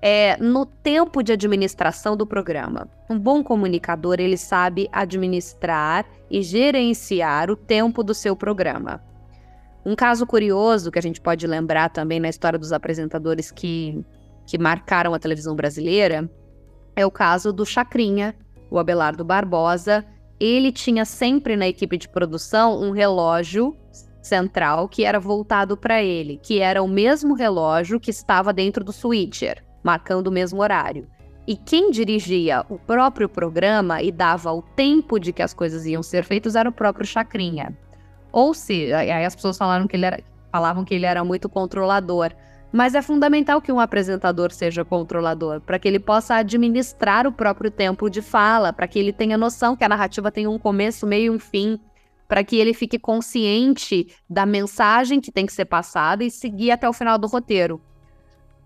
é, 0.00 0.36
no 0.36 0.64
tempo 0.64 1.22
de 1.22 1.32
administração 1.32 2.16
do 2.16 2.26
programa. 2.26 2.88
Um 3.10 3.18
bom 3.18 3.42
comunicador, 3.42 4.16
ele 4.20 4.36
sabe 4.36 4.88
administrar 4.92 6.06
e 6.30 6.42
gerenciar 6.42 7.50
o 7.50 7.56
tempo 7.56 8.02
do 8.02 8.14
seu 8.14 8.36
programa. 8.36 9.02
Um 9.84 9.96
caso 9.96 10.26
curioso 10.26 10.90
que 10.90 10.98
a 10.98 11.02
gente 11.02 11.20
pode 11.20 11.46
lembrar 11.46 11.88
também 11.90 12.20
na 12.20 12.28
história 12.28 12.58
dos 12.58 12.72
apresentadores 12.72 13.50
que, 13.50 14.04
que 14.46 14.58
marcaram 14.58 15.14
a 15.14 15.18
televisão 15.18 15.56
brasileira 15.56 16.30
é 16.94 17.06
o 17.06 17.10
caso 17.10 17.52
do 17.52 17.64
Chacrinha, 17.64 18.34
o 18.70 18.78
Abelardo 18.78 19.24
Barbosa. 19.24 20.04
Ele 20.38 20.70
tinha 20.70 21.04
sempre 21.04 21.56
na 21.56 21.66
equipe 21.66 21.96
de 21.96 22.08
produção 22.08 22.80
um 22.80 22.90
relógio 22.90 23.76
central 24.20 24.88
que 24.88 25.04
era 25.04 25.18
voltado 25.18 25.76
para 25.76 26.02
ele, 26.02 26.38
que 26.42 26.60
era 26.60 26.82
o 26.82 26.88
mesmo 26.88 27.34
relógio 27.34 27.98
que 27.98 28.10
estava 28.10 28.52
dentro 28.52 28.84
do 28.84 28.92
switcher 28.92 29.64
marcando 29.82 30.28
o 30.28 30.32
mesmo 30.32 30.60
horário. 30.60 31.08
E 31.46 31.56
quem 31.56 31.90
dirigia 31.90 32.64
o 32.68 32.78
próprio 32.78 33.28
programa 33.28 34.02
e 34.02 34.12
dava 34.12 34.52
o 34.52 34.60
tempo 34.60 35.18
de 35.18 35.32
que 35.32 35.42
as 35.42 35.54
coisas 35.54 35.86
iam 35.86 36.02
ser 36.02 36.22
feitas 36.22 36.54
era 36.54 36.68
o 36.68 36.72
próprio 36.72 37.06
Chacrinha. 37.06 37.74
Ou 38.30 38.52
seja, 38.52 38.98
aí 38.98 39.24
as 39.24 39.34
pessoas 39.34 39.56
falaram 39.56 39.86
que 39.86 39.96
ele 39.96 40.04
era, 40.04 40.20
falavam 40.52 40.84
que 40.84 40.94
ele 40.94 41.06
era 41.06 41.24
muito 41.24 41.48
controlador. 41.48 42.32
Mas 42.70 42.94
é 42.94 43.00
fundamental 43.00 43.62
que 43.62 43.72
um 43.72 43.80
apresentador 43.80 44.52
seja 44.52 44.84
controlador, 44.84 45.62
para 45.62 45.78
que 45.78 45.88
ele 45.88 45.98
possa 45.98 46.34
administrar 46.34 47.26
o 47.26 47.32
próprio 47.32 47.70
tempo 47.70 48.10
de 48.10 48.20
fala, 48.20 48.70
para 48.70 48.86
que 48.86 48.98
ele 48.98 49.12
tenha 49.12 49.38
noção 49.38 49.74
que 49.74 49.84
a 49.84 49.88
narrativa 49.88 50.30
tem 50.30 50.46
um 50.46 50.58
começo, 50.58 51.06
meio 51.06 51.32
e 51.32 51.36
um 51.36 51.38
fim, 51.38 51.80
para 52.28 52.44
que 52.44 52.56
ele 52.56 52.74
fique 52.74 52.98
consciente 52.98 54.14
da 54.28 54.44
mensagem 54.44 55.18
que 55.18 55.32
tem 55.32 55.46
que 55.46 55.52
ser 55.54 55.64
passada 55.64 56.22
e 56.22 56.30
seguir 56.30 56.70
até 56.70 56.86
o 56.86 56.92
final 56.92 57.16
do 57.16 57.26
roteiro. 57.26 57.80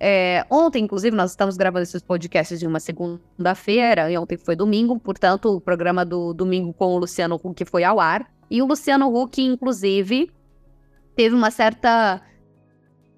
É, 0.04 0.44
ontem, 0.50 0.82
inclusive, 0.82 1.16
nós 1.16 1.30
estamos 1.30 1.56
gravando 1.56 1.84
esses 1.84 2.02
podcasts 2.02 2.60
em 2.60 2.66
uma 2.66 2.80
segunda-feira, 2.80 4.10
e 4.10 4.18
ontem 4.18 4.36
foi 4.36 4.56
domingo, 4.56 4.98
portanto, 4.98 5.54
o 5.54 5.60
programa 5.60 6.04
do 6.04 6.34
domingo 6.34 6.72
com 6.72 6.86
o 6.86 6.98
Luciano 6.98 7.36
Huck 7.36 7.64
foi 7.64 7.84
ao 7.84 8.00
ar. 8.00 8.28
E 8.50 8.60
o 8.60 8.66
Luciano 8.66 9.16
Huck, 9.16 9.40
inclusive, 9.40 10.28
teve 11.14 11.36
uma 11.36 11.52
certa. 11.52 12.20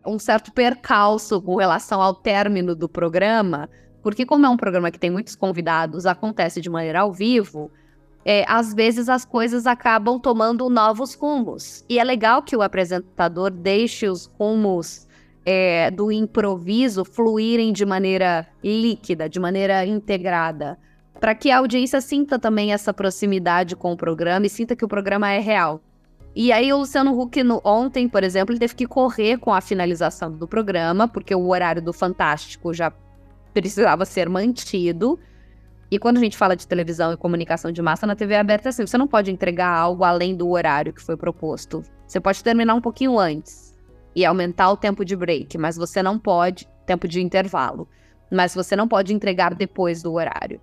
um 0.06 0.18
certo 0.18 0.52
percalço 0.52 1.40
com 1.40 1.56
relação 1.56 2.02
ao 2.02 2.12
término 2.12 2.76
do 2.76 2.86
programa, 2.86 3.70
porque, 4.02 4.26
como 4.26 4.44
é 4.44 4.48
um 4.50 4.56
programa 4.58 4.90
que 4.90 4.98
tem 4.98 5.10
muitos 5.10 5.34
convidados, 5.34 6.04
acontece 6.04 6.60
de 6.60 6.68
maneira 6.68 7.00
ao 7.00 7.10
vivo. 7.14 7.70
É, 8.26 8.44
às 8.46 8.74
vezes 8.74 9.08
as 9.08 9.24
coisas 9.24 9.66
acabam 9.66 10.20
tomando 10.20 10.68
novos 10.68 11.14
rumos. 11.14 11.82
E 11.88 11.98
é 11.98 12.04
legal 12.04 12.42
que 12.42 12.54
o 12.54 12.60
apresentador 12.60 13.50
deixe 13.50 14.06
os 14.06 14.26
rumos 14.26 15.06
é, 15.44 15.90
do 15.90 16.10
improviso 16.10 17.04
fluírem 17.04 17.72
de 17.72 17.84
maneira 17.84 18.46
líquida, 18.62 19.28
de 19.28 19.38
maneira 19.38 19.84
integrada, 19.84 20.78
para 21.20 21.34
que 21.34 21.50
a 21.50 21.58
audiência 21.58 22.00
sinta 22.00 22.38
também 22.38 22.72
essa 22.72 22.92
proximidade 22.92 23.76
com 23.76 23.92
o 23.92 23.96
programa 23.96 24.46
e 24.46 24.50
sinta 24.50 24.74
que 24.74 24.84
o 24.84 24.88
programa 24.88 25.30
é 25.30 25.38
real. 25.38 25.80
E 26.34 26.50
aí 26.50 26.72
o 26.72 26.78
Luciano 26.78 27.18
Huck 27.18 27.42
no, 27.44 27.60
ontem, 27.64 28.08
por 28.08 28.24
exemplo, 28.24 28.52
ele 28.52 28.58
teve 28.58 28.74
que 28.74 28.86
correr 28.86 29.38
com 29.38 29.54
a 29.54 29.60
finalização 29.60 30.32
do 30.32 30.48
programa, 30.48 31.06
porque 31.06 31.34
o 31.34 31.48
horário 31.48 31.80
do 31.80 31.92
Fantástico 31.92 32.74
já 32.74 32.92
precisava 33.52 34.04
ser 34.04 34.28
mantido. 34.28 35.18
E 35.88 35.98
quando 35.98 36.16
a 36.16 36.20
gente 36.20 36.36
fala 36.36 36.56
de 36.56 36.66
televisão 36.66 37.12
e 37.12 37.16
comunicação 37.16 37.70
de 37.70 37.80
massa 37.80 38.04
na 38.04 38.16
TV 38.16 38.34
aberta, 38.34 38.70
assim, 38.70 38.84
você 38.84 38.98
não 38.98 39.06
pode 39.06 39.30
entregar 39.30 39.68
algo 39.68 40.02
além 40.02 40.34
do 40.34 40.50
horário 40.50 40.92
que 40.92 41.00
foi 41.00 41.16
proposto. 41.16 41.84
Você 42.04 42.18
pode 42.18 42.42
terminar 42.42 42.74
um 42.74 42.80
pouquinho 42.80 43.16
antes 43.16 43.63
e 44.14 44.24
aumentar 44.24 44.70
o 44.70 44.76
tempo 44.76 45.04
de 45.04 45.16
break, 45.16 45.58
mas 45.58 45.76
você 45.76 46.02
não 46.02 46.18
pode, 46.18 46.68
tempo 46.86 47.08
de 47.08 47.20
intervalo, 47.20 47.88
mas 48.30 48.54
você 48.54 48.76
não 48.76 48.86
pode 48.86 49.12
entregar 49.12 49.54
depois 49.54 50.02
do 50.02 50.12
horário. 50.12 50.60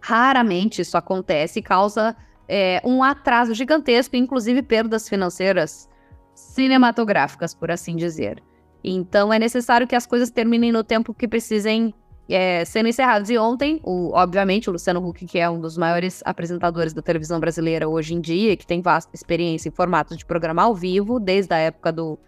Raramente 0.00 0.82
isso 0.82 0.96
acontece 0.96 1.58
e 1.58 1.62
causa 1.62 2.16
é, 2.48 2.80
um 2.84 3.02
atraso 3.02 3.54
gigantesco, 3.54 4.16
inclusive 4.16 4.62
perdas 4.62 5.08
financeiras 5.08 5.88
cinematográficas, 6.34 7.54
por 7.54 7.70
assim 7.70 7.96
dizer. 7.96 8.42
Então 8.84 9.32
é 9.32 9.38
necessário 9.38 9.86
que 9.86 9.96
as 9.96 10.06
coisas 10.06 10.30
terminem 10.30 10.70
no 10.70 10.84
tempo 10.84 11.12
que 11.12 11.26
precisem 11.26 11.92
é, 12.28 12.64
sendo 12.64 12.88
encerradas. 12.88 13.30
E 13.30 13.38
ontem, 13.38 13.80
o, 13.82 14.12
obviamente, 14.12 14.68
o 14.68 14.72
Luciano 14.72 15.04
Huck, 15.06 15.26
que 15.26 15.38
é 15.38 15.48
um 15.48 15.60
dos 15.60 15.76
maiores 15.76 16.22
apresentadores 16.24 16.92
da 16.92 17.02
televisão 17.02 17.40
brasileira 17.40 17.88
hoje 17.88 18.14
em 18.14 18.20
dia, 18.20 18.56
que 18.56 18.66
tem 18.66 18.80
vasta 18.80 19.14
experiência 19.14 19.68
em 19.68 19.72
formatos 19.72 20.16
de 20.16 20.24
programa 20.24 20.62
ao 20.62 20.74
vivo, 20.74 21.18
desde 21.18 21.54
a 21.54 21.58
época 21.58 21.92
do 21.92 22.18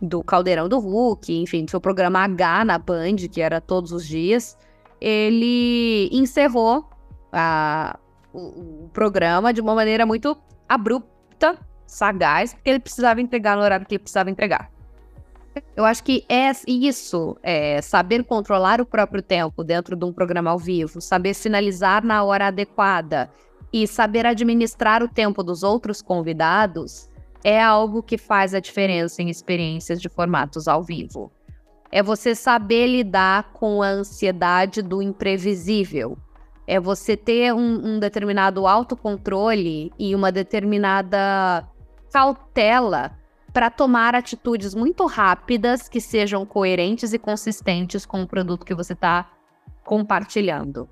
do 0.00 0.22
Caldeirão 0.22 0.68
do 0.68 0.78
Hulk, 0.78 1.32
enfim, 1.42 1.64
do 1.64 1.70
seu 1.70 1.80
programa 1.80 2.20
H 2.20 2.64
na 2.64 2.78
Band, 2.78 3.16
que 3.30 3.40
era 3.40 3.60
todos 3.60 3.92
os 3.92 4.06
dias, 4.06 4.56
ele 5.00 6.08
encerrou 6.12 6.88
a, 7.32 7.98
o, 8.32 8.84
o 8.84 8.90
programa 8.92 9.52
de 9.52 9.60
uma 9.60 9.74
maneira 9.74 10.04
muito 10.04 10.36
abrupta, 10.68 11.58
sagaz, 11.86 12.54
porque 12.54 12.70
ele 12.70 12.80
precisava 12.80 13.20
entregar 13.20 13.56
no 13.56 13.62
horário 13.62 13.86
que 13.86 13.94
ele 13.94 14.02
precisava 14.02 14.30
entregar. 14.30 14.70
Eu 15.74 15.86
acho 15.86 16.04
que 16.04 16.24
é 16.28 16.52
isso, 16.66 17.36
é 17.42 17.80
saber 17.80 18.24
controlar 18.24 18.80
o 18.80 18.84
próprio 18.84 19.22
tempo 19.22 19.64
dentro 19.64 19.96
de 19.96 20.04
um 20.04 20.12
programa 20.12 20.50
ao 20.50 20.58
vivo, 20.58 21.00
saber 21.00 21.32
sinalizar 21.32 22.04
na 22.04 22.22
hora 22.22 22.48
adequada 22.48 23.30
e 23.72 23.86
saber 23.86 24.26
administrar 24.26 25.02
o 25.02 25.08
tempo 25.08 25.42
dos 25.42 25.62
outros 25.62 26.02
convidados 26.02 27.08
é 27.44 27.62
algo 27.62 28.02
que 28.02 28.18
faz 28.18 28.54
a 28.54 28.60
diferença 28.60 29.22
em 29.22 29.28
experiências 29.28 30.00
de 30.00 30.08
formatos 30.08 30.66
ao 30.66 30.82
vivo. 30.82 31.32
É 31.90 32.02
você 32.02 32.34
saber 32.34 32.86
lidar 32.86 33.52
com 33.52 33.82
a 33.82 33.88
ansiedade 33.88 34.82
do 34.82 35.00
imprevisível. 35.00 36.18
É 36.66 36.80
você 36.80 37.16
ter 37.16 37.54
um, 37.54 37.94
um 37.94 37.98
determinado 37.98 38.66
autocontrole 38.66 39.92
e 39.98 40.14
uma 40.14 40.32
determinada 40.32 41.64
cautela 42.12 43.16
para 43.52 43.70
tomar 43.70 44.14
atitudes 44.14 44.74
muito 44.74 45.06
rápidas 45.06 45.88
que 45.88 46.00
sejam 46.00 46.44
coerentes 46.44 47.12
e 47.12 47.18
consistentes 47.18 48.04
com 48.04 48.22
o 48.22 48.26
produto 48.26 48.66
que 48.66 48.74
você 48.74 48.92
está 48.92 49.30
compartilhando. 49.84 50.88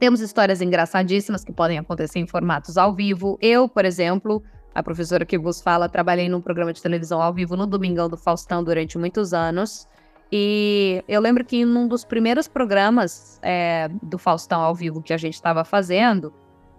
Temos 0.00 0.20
histórias 0.20 0.62
engraçadíssimas 0.62 1.44
que 1.44 1.52
podem 1.52 1.78
acontecer 1.78 2.18
em 2.18 2.26
formatos 2.26 2.78
ao 2.78 2.94
vivo. 2.94 3.38
Eu, 3.40 3.68
por 3.68 3.84
exemplo, 3.84 4.42
a 4.74 4.82
professora 4.82 5.24
que 5.24 5.38
vos 5.38 5.60
fala, 5.60 5.88
trabalhei 5.88 6.28
num 6.28 6.40
programa 6.40 6.72
de 6.72 6.80
televisão 6.80 7.20
ao 7.20 7.32
vivo 7.32 7.56
no 7.56 7.66
Domingão 7.66 8.08
do 8.08 8.16
Faustão 8.16 8.62
durante 8.62 8.96
muitos 8.96 9.34
anos. 9.34 9.88
E 10.32 11.02
eu 11.08 11.20
lembro 11.20 11.44
que 11.44 11.56
em 11.56 11.66
um 11.66 11.88
dos 11.88 12.04
primeiros 12.04 12.46
programas 12.46 13.40
é, 13.42 13.88
do 14.02 14.16
Faustão 14.16 14.60
ao 14.60 14.74
vivo 14.74 15.02
que 15.02 15.12
a 15.12 15.16
gente 15.16 15.34
estava 15.34 15.64
fazendo, 15.64 16.32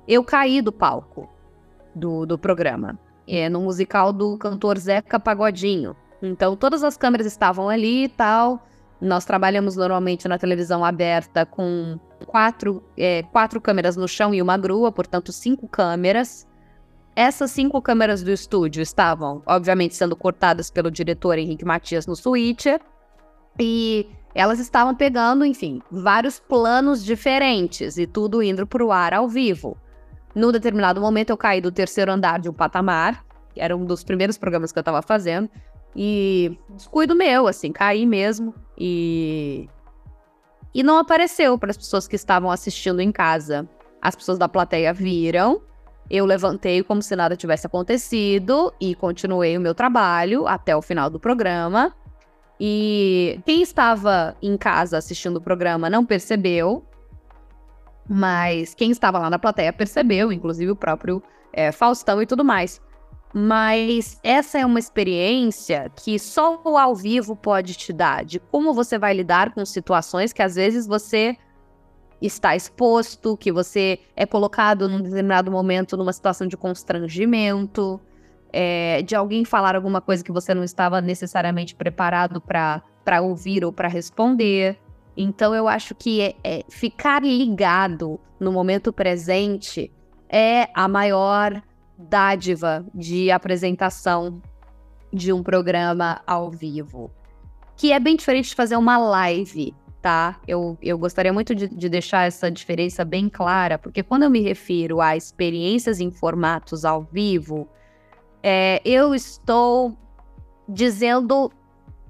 eu 0.07 0.23
caí 0.23 0.61
do 0.61 0.71
palco 0.71 1.29
do, 1.93 2.25
do 2.25 2.37
programa. 2.37 2.97
É, 3.27 3.47
no 3.49 3.61
musical 3.61 4.11
do 4.11 4.37
cantor 4.37 4.77
Zeca 4.77 5.19
Pagodinho. 5.19 5.95
Então 6.21 6.55
todas 6.55 6.83
as 6.83 6.97
câmeras 6.97 7.27
estavam 7.27 7.69
ali 7.69 8.05
e 8.05 8.09
tal. 8.09 8.65
Nós 8.99 9.25
trabalhamos 9.25 9.75
normalmente 9.75 10.27
na 10.27 10.37
televisão 10.37 10.83
aberta 10.85 11.45
com 11.45 11.99
quatro, 12.25 12.83
é, 12.97 13.23
quatro 13.23 13.59
câmeras 13.59 13.95
no 13.95 14.07
chão 14.07 14.33
e 14.33 14.41
uma 14.41 14.57
grua, 14.57 14.91
portanto, 14.91 15.31
cinco 15.31 15.67
câmeras. 15.67 16.47
Essas 17.15 17.51
cinco 17.51 17.81
câmeras 17.81 18.23
do 18.23 18.31
estúdio 18.31 18.81
estavam, 18.81 19.41
obviamente, 19.45 19.95
sendo 19.95 20.15
cortadas 20.15 20.71
pelo 20.71 20.89
diretor 20.89 21.37
Henrique 21.37 21.65
Matias 21.65 22.07
no 22.07 22.15
Switcher. 22.15 22.79
E 23.59 24.07
elas 24.33 24.59
estavam 24.59 24.95
pegando, 24.95 25.45
enfim, 25.45 25.81
vários 25.91 26.39
planos 26.39 27.03
diferentes 27.03 27.97
e 27.97 28.07
tudo 28.07 28.41
indo 28.41 28.65
para 28.65 28.83
o 28.83 28.91
ar 28.91 29.13
ao 29.13 29.27
vivo. 29.27 29.77
Num 30.33 30.51
determinado 30.51 31.01
momento, 31.01 31.31
eu 31.31 31.37
caí 31.37 31.59
do 31.59 31.71
terceiro 31.71 32.11
andar 32.11 32.39
de 32.39 32.49
um 32.49 32.53
patamar, 32.53 33.25
que 33.53 33.59
era 33.59 33.75
um 33.75 33.85
dos 33.85 34.03
primeiros 34.03 34.37
programas 34.37 34.71
que 34.71 34.79
eu 34.79 34.81
estava 34.81 35.01
fazendo, 35.01 35.49
e 35.93 36.57
descuido 36.69 37.13
meu, 37.13 37.47
assim, 37.47 37.73
caí 37.73 38.05
mesmo 38.05 38.55
e. 38.77 39.67
E 40.73 40.81
não 40.83 40.97
apareceu 40.97 41.57
para 41.57 41.71
as 41.71 41.77
pessoas 41.77 42.07
que 42.07 42.15
estavam 42.15 42.49
assistindo 42.49 43.01
em 43.01 43.11
casa. 43.11 43.67
As 44.01 44.15
pessoas 44.15 44.37
da 44.37 44.47
plateia 44.47 44.93
viram 44.93 45.61
eu 46.11 46.25
levantei 46.25 46.83
como 46.83 47.01
se 47.01 47.15
nada 47.15 47.37
tivesse 47.37 47.65
acontecido 47.65 48.73
e 48.81 48.93
continuei 48.95 49.57
o 49.57 49.61
meu 49.61 49.73
trabalho 49.73 50.45
até 50.45 50.75
o 50.75 50.81
final 50.81 51.09
do 51.09 51.19
programa. 51.19 51.95
E 52.59 53.39
quem 53.45 53.61
estava 53.61 54.35
em 54.41 54.57
casa 54.57 54.97
assistindo 54.97 55.37
o 55.37 55.41
programa 55.41 55.89
não 55.89 56.05
percebeu, 56.05 56.85
Mas 58.09 58.73
quem 58.73 58.91
estava 58.91 59.19
lá 59.19 59.29
na 59.29 59.39
plateia 59.39 59.71
percebeu, 59.71 60.31
inclusive 60.31 60.71
o 60.71 60.75
próprio 60.75 61.23
é, 61.53 61.71
Faustão 61.71 62.21
e 62.21 62.25
tudo 62.25 62.43
mais. 62.43 62.81
Mas 63.33 64.19
essa 64.23 64.59
é 64.59 64.65
uma 64.65 64.79
experiência 64.79 65.89
que 65.95 66.19
só 66.19 66.61
o 66.65 66.77
ao 66.77 66.93
vivo 66.95 67.35
pode 67.35 67.75
te 67.75 67.93
dar, 67.93 68.25
de 68.25 68.39
como 68.39 68.73
você 68.73 68.97
vai 68.99 69.13
lidar 69.13 69.53
com 69.53 69.65
situações 69.65 70.33
que 70.33 70.41
às 70.41 70.55
vezes 70.55 70.85
você 70.85 71.37
está 72.21 72.55
exposto, 72.55 73.35
que 73.35 73.51
você 73.51 73.99
é 74.15 74.25
colocado 74.25 74.87
num 74.87 75.01
determinado 75.01 75.51
momento 75.51 75.97
numa 75.97 76.13
situação 76.13 76.47
de 76.47 76.55
constrangimento, 76.55 77.99
é, 78.53 79.01
de 79.01 79.15
alguém 79.15 79.45
falar 79.45 79.75
alguma 79.75 80.01
coisa 80.01 80.23
que 80.23 80.31
você 80.31 80.53
não 80.53 80.63
estava 80.63 81.01
necessariamente 81.01 81.73
preparado 81.73 82.41
para 82.41 83.21
ouvir 83.21 83.65
ou 83.65 83.71
para 83.71 83.87
responder. 83.87 84.77
Então 85.15 85.55
eu 85.55 85.67
acho 85.67 85.95
que 85.95 86.21
é, 86.21 86.35
é, 86.43 86.63
ficar 86.69 87.23
ligado 87.23 88.19
no 88.39 88.51
momento 88.51 88.93
presente 88.93 89.91
é 90.29 90.69
a 90.73 90.87
maior 90.87 91.61
dádiva 91.97 92.85
de 92.93 93.29
apresentação 93.31 94.41
de 95.13 95.33
um 95.33 95.43
programa 95.43 96.21
ao 96.25 96.49
vivo. 96.49 97.11
Que 97.75 97.91
é 97.91 97.99
bem 97.99 98.15
diferente 98.15 98.49
de 98.49 98.55
fazer 98.55 98.75
uma 98.75 98.97
live, 98.97 99.73
tá? 100.01 100.39
Eu, 100.47 100.77
eu 100.81 100.97
gostaria 100.97 101.31
muito 101.31 101.53
de, 101.53 101.67
de 101.67 101.89
deixar 101.89 102.25
essa 102.25 102.49
diferença 102.49 103.05
bem 103.05 103.29
clara, 103.29 103.77
porque 103.77 104.01
quando 104.01 104.23
eu 104.23 104.29
me 104.29 104.41
refiro 104.41 104.99
a 104.99 105.15
experiências 105.15 105.99
em 105.99 106.09
formatos 106.09 106.83
ao 106.83 107.03
vivo, 107.03 107.69
é, 108.41 108.81
eu 108.83 109.13
estou 109.13 109.95
dizendo 110.67 111.51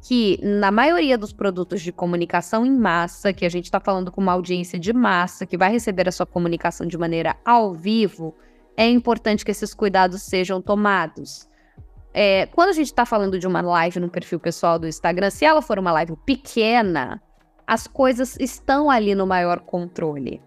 que 0.02 0.40
na 0.42 0.72
maioria 0.72 1.18
dos 1.18 1.34
produtos 1.34 1.82
de 1.82 1.92
comunicação 1.92 2.66
em 2.66 2.76
massa, 2.76 3.34
que 3.34 3.46
a 3.46 3.50
gente 3.50 3.66
está 3.66 3.80
falando 3.80 4.12
com 4.12 4.22
uma 4.22 4.32
audiência 4.32 4.80
de 4.80 4.94
massa, 4.94 5.46
que 5.46 5.58
vai 5.58 5.72
receber 5.72 6.08
a 6.08 6.12
sua 6.12 6.26
comunicação 6.26 6.88
de 6.88 6.98
maneira 6.98 7.36
ao 7.46 7.74
vivo, 7.74 8.34
é 8.76 8.90
importante 8.90 9.46
que 9.46 9.52
esses 9.52 9.74
cuidados 9.74 10.24
sejam 10.24 10.62
tomados. 10.62 11.48
É, 12.14 12.48
quando 12.48 12.70
a 12.70 12.74
gente 12.74 12.88
está 12.88 13.06
falando 13.06 13.38
de 13.38 13.46
uma 13.46 13.62
live 13.62 14.00
no 14.00 14.10
perfil 14.10 14.40
pessoal 14.40 14.80
do 14.80 14.88
Instagram, 14.88 15.30
se 15.30 15.46
ela 15.46 15.62
for 15.62 15.78
uma 15.78 15.92
live 15.92 16.16
pequena, 16.26 17.22
as 17.72 17.88
coisas 17.88 18.36
estão 18.38 18.92
ali 18.92 19.16
no 19.16 19.26
maior 19.26 19.62
controle. 19.62 20.42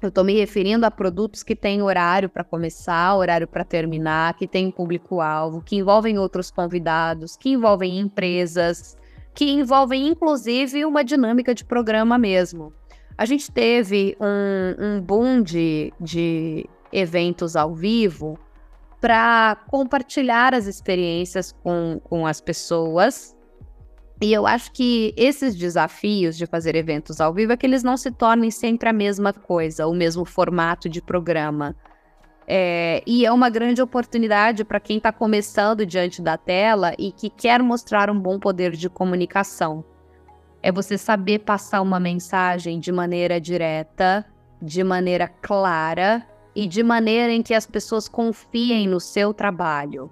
Eu 0.00 0.08
estou 0.08 0.22
me 0.22 0.38
referindo 0.38 0.86
a 0.86 0.90
produtos 0.90 1.42
que 1.42 1.56
têm 1.56 1.82
horário 1.82 2.28
para 2.28 2.44
começar, 2.44 3.16
horário 3.16 3.48
para 3.48 3.64
terminar, 3.64 4.34
que 4.34 4.46
têm 4.46 4.70
público-alvo, 4.70 5.60
que 5.62 5.74
envolvem 5.74 6.16
outros 6.16 6.52
convidados, 6.52 7.36
que 7.36 7.50
envolvem 7.50 7.98
empresas, 7.98 8.96
que 9.34 9.50
envolvem 9.50 10.06
inclusive 10.06 10.84
uma 10.84 11.02
dinâmica 11.02 11.52
de 11.52 11.64
programa 11.64 12.16
mesmo. 12.16 12.72
A 13.18 13.24
gente 13.26 13.50
teve 13.50 14.16
um, 14.20 14.76
um 14.86 15.00
boom 15.00 15.42
de, 15.42 15.92
de 16.00 16.70
eventos 16.92 17.56
ao 17.56 17.74
vivo 17.74 18.38
para 19.00 19.56
compartilhar 19.66 20.54
as 20.54 20.66
experiências 20.68 21.50
com, 21.50 22.00
com 22.04 22.24
as 22.24 22.40
pessoas 22.40 23.33
e 24.20 24.32
eu 24.32 24.46
acho 24.46 24.72
que 24.72 25.12
esses 25.16 25.54
desafios 25.56 26.36
de 26.36 26.46
fazer 26.46 26.76
eventos 26.76 27.20
ao 27.20 27.34
vivo 27.34 27.52
é 27.52 27.56
que 27.56 27.66
eles 27.66 27.82
não 27.82 27.96
se 27.96 28.10
tornem 28.10 28.50
sempre 28.50 28.88
a 28.88 28.92
mesma 28.92 29.32
coisa, 29.32 29.86
o 29.86 29.94
mesmo 29.94 30.24
formato 30.24 30.88
de 30.88 31.02
programa. 31.02 31.74
É, 32.46 33.02
e 33.06 33.24
é 33.26 33.32
uma 33.32 33.48
grande 33.48 33.82
oportunidade 33.82 34.64
para 34.64 34.78
quem 34.78 34.98
está 34.98 35.10
começando 35.10 35.84
diante 35.84 36.22
da 36.22 36.36
tela 36.36 36.92
e 36.98 37.10
que 37.10 37.28
quer 37.30 37.62
mostrar 37.62 38.10
um 38.10 38.18
bom 38.18 38.38
poder 38.38 38.72
de 38.72 38.88
comunicação. 38.88 39.84
É 40.62 40.70
você 40.70 40.96
saber 40.96 41.40
passar 41.40 41.80
uma 41.82 41.98
mensagem 41.98 42.78
de 42.78 42.92
maneira 42.92 43.40
direta, 43.40 44.24
de 44.62 44.84
maneira 44.84 45.26
clara 45.26 46.26
e 46.54 46.66
de 46.66 46.82
maneira 46.82 47.32
em 47.32 47.42
que 47.42 47.52
as 47.52 47.66
pessoas 47.66 48.08
confiem 48.08 48.86
no 48.86 49.00
seu 49.00 49.34
trabalho. 49.34 50.10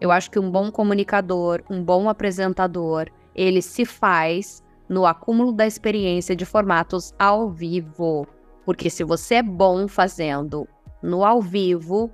Eu 0.00 0.10
acho 0.10 0.30
que 0.30 0.38
um 0.38 0.50
bom 0.50 0.70
comunicador, 0.70 1.62
um 1.70 1.82
bom 1.82 2.08
apresentador, 2.08 3.08
ele 3.34 3.62
se 3.62 3.84
faz 3.84 4.62
no 4.88 5.06
acúmulo 5.06 5.52
da 5.52 5.66
experiência 5.66 6.36
de 6.36 6.44
formatos 6.44 7.14
ao 7.18 7.50
vivo. 7.50 8.26
Porque 8.64 8.90
se 8.90 9.02
você 9.02 9.36
é 9.36 9.42
bom 9.42 9.88
fazendo 9.88 10.68
no 11.02 11.24
ao 11.24 11.40
vivo, 11.40 12.10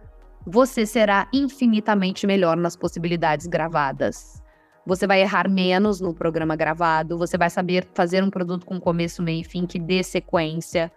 você 0.46 0.86
será 0.86 1.28
infinitamente 1.32 2.26
melhor 2.26 2.56
nas 2.56 2.76
possibilidades 2.76 3.46
gravadas. 3.46 4.42
Você 4.86 5.06
vai 5.06 5.20
errar 5.20 5.50
menos 5.50 6.00
no 6.00 6.14
programa 6.14 6.56
gravado, 6.56 7.18
você 7.18 7.36
vai 7.36 7.50
saber 7.50 7.86
fazer 7.92 8.24
um 8.24 8.30
produto 8.30 8.64
com 8.64 8.80
começo, 8.80 9.22
meio 9.22 9.42
e 9.42 9.44
fim 9.44 9.66
que 9.66 9.78
dê 9.78 10.02
sequência. 10.02 10.90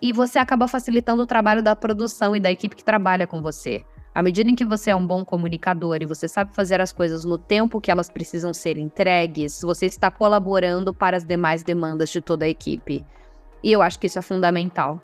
E 0.00 0.12
você 0.12 0.38
acaba 0.38 0.66
facilitando 0.66 1.22
o 1.22 1.26
trabalho 1.26 1.62
da 1.62 1.76
produção 1.76 2.34
e 2.34 2.40
da 2.40 2.50
equipe 2.50 2.74
que 2.74 2.84
trabalha 2.84 3.26
com 3.26 3.42
você. 3.42 3.84
À 4.14 4.22
medida 4.22 4.48
em 4.48 4.54
que 4.54 4.64
você 4.64 4.90
é 4.90 4.96
um 4.96 5.04
bom 5.04 5.24
comunicador 5.24 5.98
e 6.00 6.06
você 6.06 6.28
sabe 6.28 6.54
fazer 6.54 6.80
as 6.80 6.92
coisas 6.92 7.24
no 7.24 7.36
tempo 7.36 7.80
que 7.80 7.90
elas 7.90 8.08
precisam 8.08 8.54
ser 8.54 8.78
entregues, 8.78 9.60
você 9.60 9.86
está 9.86 10.08
colaborando 10.08 10.94
para 10.94 11.16
as 11.16 11.24
demais 11.24 11.64
demandas 11.64 12.10
de 12.10 12.20
toda 12.20 12.44
a 12.44 12.48
equipe. 12.48 13.04
E 13.60 13.72
eu 13.72 13.82
acho 13.82 13.98
que 13.98 14.06
isso 14.06 14.18
é 14.20 14.22
fundamental. 14.22 15.02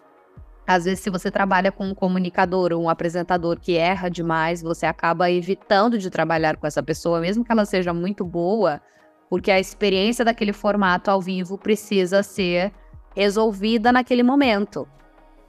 Às 0.65 0.85
vezes, 0.85 1.01
se 1.01 1.11
você 1.11 1.29
trabalha 1.29 1.73
com 1.73 1.89
um 1.89 1.95
comunicador 1.95 2.73
ou 2.73 2.81
um 2.81 2.89
apresentador 2.89 3.59
que 3.59 3.77
erra 3.77 4.09
demais, 4.09 4.63
você 4.63 4.87
acaba 4.87 5.29
evitando 5.29 5.99
de 5.99 6.09
trabalhar 6.09 6.57
com 6.57 6.65
essa 6.65 6.81
pessoa, 6.81 7.21
mesmo 7.21 7.45
que 7.45 7.51
ela 7.51 7.65
seja 7.65 7.93
muito 7.93 8.25
boa, 8.25 8.81
porque 9.29 9.51
a 9.51 9.59
experiência 9.59 10.25
daquele 10.25 10.53
formato 10.53 11.11
ao 11.11 11.21
vivo 11.21 11.59
precisa 11.59 12.23
ser 12.23 12.73
resolvida 13.17 13.91
naquele 13.91 14.23
momento. 14.23 14.87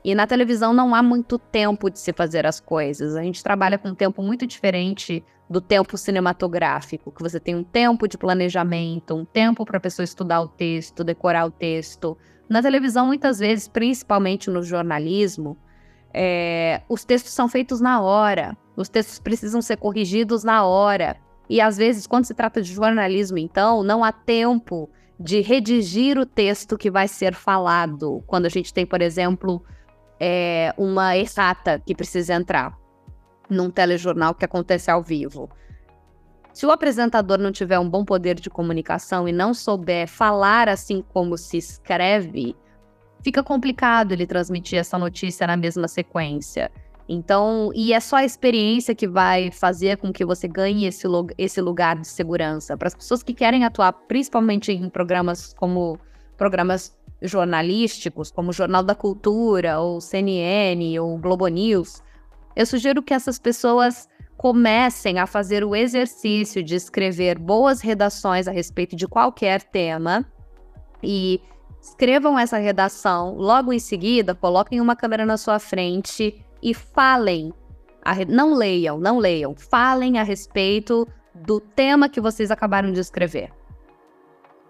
E 0.04 0.16
na 0.16 0.26
televisão 0.26 0.74
não 0.74 0.96
há 0.96 1.04
muito 1.04 1.38
tempo 1.38 1.90
de 1.90 2.00
se 2.00 2.12
fazer 2.12 2.46
as 2.46 2.60
coisas. 2.60 3.16
A 3.16 3.22
gente 3.22 3.44
trabalha 3.44 3.78
com 3.78 3.90
um 3.90 3.96
tempo 3.96 4.24
muito 4.24 4.48
diferente 4.48 5.24
do 5.50 5.62
tempo 5.62 5.98
cinematográfico, 5.98 7.12
que 7.12 7.22
você 7.22 7.40
tem 7.40 7.56
um 7.56 7.64
tempo 7.64 8.08
de 8.08 8.18
planejamento, 8.18 9.14
um 9.14 9.26
tempo 9.26 9.66
para 9.66 9.78
a 9.78 9.82
pessoa 9.82 10.04
estudar 10.04 10.42
o 10.42 10.48
texto, 10.48 11.04
decorar 11.04 11.46
o 11.46 11.52
texto. 11.52 12.18
Na 12.50 12.62
televisão, 12.62 13.06
muitas 13.06 13.40
vezes, 13.40 13.68
principalmente 13.68 14.50
no 14.50 14.64
jornalismo, 14.64 15.58
é, 16.14 16.82
os 16.90 17.04
textos 17.04 17.34
são 17.34 17.48
feitos 17.48 17.80
na 17.80 18.02
hora, 18.02 18.58
os 18.76 18.90
textos 18.90 19.20
precisam 19.20 19.62
ser 19.62 19.78
corrigidos 19.78 20.44
na 20.44 20.66
hora. 20.66 21.18
E 21.50 21.60
às 21.60 21.78
vezes, 21.78 22.08
quando 22.08 22.26
se 22.26 22.34
trata 22.34 22.62
de 22.62 22.74
jornalismo, 22.74 23.38
então, 23.38 23.84
não 23.84 24.04
há 24.04 24.12
tempo 24.12 24.90
de 25.20 25.42
redigir 25.42 26.18
o 26.18 26.26
texto 26.26 26.78
que 26.78 26.90
vai 26.90 27.08
ser 27.08 27.34
falado. 27.34 28.24
Quando 28.26 28.46
a 28.46 28.50
gente 28.50 28.74
tem, 28.74 28.86
por 28.86 29.02
exemplo, 29.02 29.64
é, 30.24 30.72
uma 30.78 31.18
errata 31.18 31.82
que 31.84 31.96
precisa 31.96 32.36
entrar 32.36 32.78
num 33.50 33.72
telejornal 33.72 34.36
que 34.36 34.46
acontece 34.46 34.92
ao 34.92 35.02
vivo. 35.02 35.50
Se 36.54 36.64
o 36.64 36.70
apresentador 36.72 37.40
não 37.40 37.52
tiver 37.52 37.80
um 37.80 37.90
bom 37.90 38.06
poder 38.06 38.36
de 38.36 38.50
comunicação 38.50 39.28
e 39.28 39.32
não 39.32 39.52
souber 39.52 40.08
falar 40.08 40.70
assim 40.70 41.04
como 41.12 41.38
se 41.38 41.58
escreve, 41.58 42.56
fica 43.24 43.42
complicado 43.42 44.12
ele 44.12 44.28
transmitir 44.28 44.78
essa 44.78 44.98
notícia 44.98 45.48
na 45.48 45.58
mesma 45.58 45.88
sequência. 45.88 46.72
Então, 47.10 47.72
e 47.74 47.92
é 47.92 48.00
só 48.00 48.18
a 48.18 48.24
experiência 48.24 48.94
que 48.94 49.08
vai 49.08 49.50
fazer 49.50 49.98
com 49.98 50.14
que 50.14 50.24
você 50.24 50.48
ganhe 50.48 50.86
esse, 50.86 51.08
esse 51.38 51.60
lugar 51.60 51.98
de 51.98 52.08
segurança. 52.08 52.78
Para 52.78 52.90
as 52.90 52.96
pessoas 52.96 53.24
que 53.24 53.34
querem 53.34 53.66
atuar, 53.66 53.92
principalmente 53.94 54.72
em 54.72 54.88
programas 54.88 55.54
como 55.54 55.98
programas 56.42 56.98
jornalísticos, 57.22 58.32
como 58.32 58.52
Jornal 58.52 58.82
da 58.82 58.96
Cultura, 58.96 59.80
ou 59.80 60.02
CNN, 60.02 60.98
ou 61.00 61.16
Globo 61.20 61.48
News, 61.48 62.02
eu 62.56 62.66
sugiro 62.66 63.04
que 63.04 63.14
essas 63.14 63.38
pessoas 63.38 64.10
comecem 64.38 65.20
a 65.20 65.28
fazer 65.28 65.64
o 65.64 65.76
exercício 65.76 66.64
de 66.64 66.74
escrever 66.74 67.38
boas 67.38 67.80
redações 67.80 68.48
a 68.48 68.52
respeito 68.52 68.96
de 68.96 69.08
qualquer 69.08 69.62
tema 69.62 70.26
e 71.04 71.40
escrevam 71.80 72.40
essa 72.40 72.58
redação. 72.58 73.36
Logo 73.36 73.72
em 73.72 73.78
seguida, 73.78 74.34
coloquem 74.34 74.82
uma 74.82 74.96
câmera 74.96 75.28
na 75.28 75.38
sua 75.38 75.60
frente 75.60 76.44
e 76.60 76.74
falem. 76.74 77.54
Re... 78.04 78.26
Não 78.26 78.56
leiam, 78.56 78.98
não 79.00 79.20
leiam. 79.20 79.54
Falem 79.56 80.18
a 80.18 80.24
respeito 80.24 81.08
do 81.36 81.60
tema 81.60 82.10
que 82.10 82.20
vocês 82.20 82.50
acabaram 82.50 82.92
de 82.92 83.00
escrever 83.00 83.61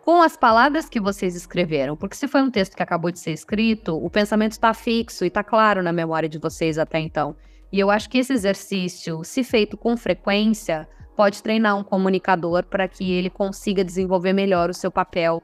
com 0.04 0.22
as 0.22 0.36
palavras 0.36 0.90
que 0.90 1.00
vocês 1.00 1.36
escreveram. 1.36 1.96
Porque 1.96 2.16
se 2.16 2.28
foi 2.28 2.42
um 2.42 2.52
texto 2.52 2.76
que 2.76 2.84
acabou 2.84 3.12
de 3.12 3.20
ser 3.20 3.32
escrito, 3.32 3.96
o 3.96 4.10
pensamento 4.10 4.54
está 4.54 4.74
fixo 4.74 5.24
e 5.24 5.28
está 5.28 5.44
claro 5.44 5.84
na 5.84 5.92
memória 5.92 6.28
de 6.28 6.38
vocês 6.38 6.78
até 6.78 7.00
então. 7.00 7.36
E 7.72 7.80
eu 7.80 7.90
acho 7.90 8.10
que 8.10 8.18
esse 8.18 8.34
exercício, 8.34 9.24
se 9.24 9.44
feito 9.44 9.78
com 9.78 9.96
frequência, 9.96 10.88
pode 11.16 11.42
treinar 11.42 11.78
um 11.78 11.84
comunicador 11.84 12.66
para 12.66 12.88
que 12.88 13.12
ele 13.12 13.30
consiga 13.30 13.84
desenvolver 13.84 14.34
melhor 14.34 14.70
o 14.70 14.74
seu 14.74 14.92
papel 14.92 15.42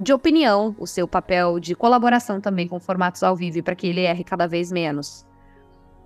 de 0.00 0.12
opinião, 0.12 0.74
o 0.78 0.86
seu 0.86 1.06
papel 1.08 1.58
de 1.58 1.74
colaboração 1.74 2.40
também 2.40 2.68
com 2.68 2.78
formatos 2.78 3.22
ao 3.22 3.36
vivo, 3.36 3.62
para 3.62 3.74
que 3.74 3.86
ele 3.86 4.00
erre 4.00 4.24
cada 4.24 4.46
vez 4.46 4.70
menos. 4.72 5.26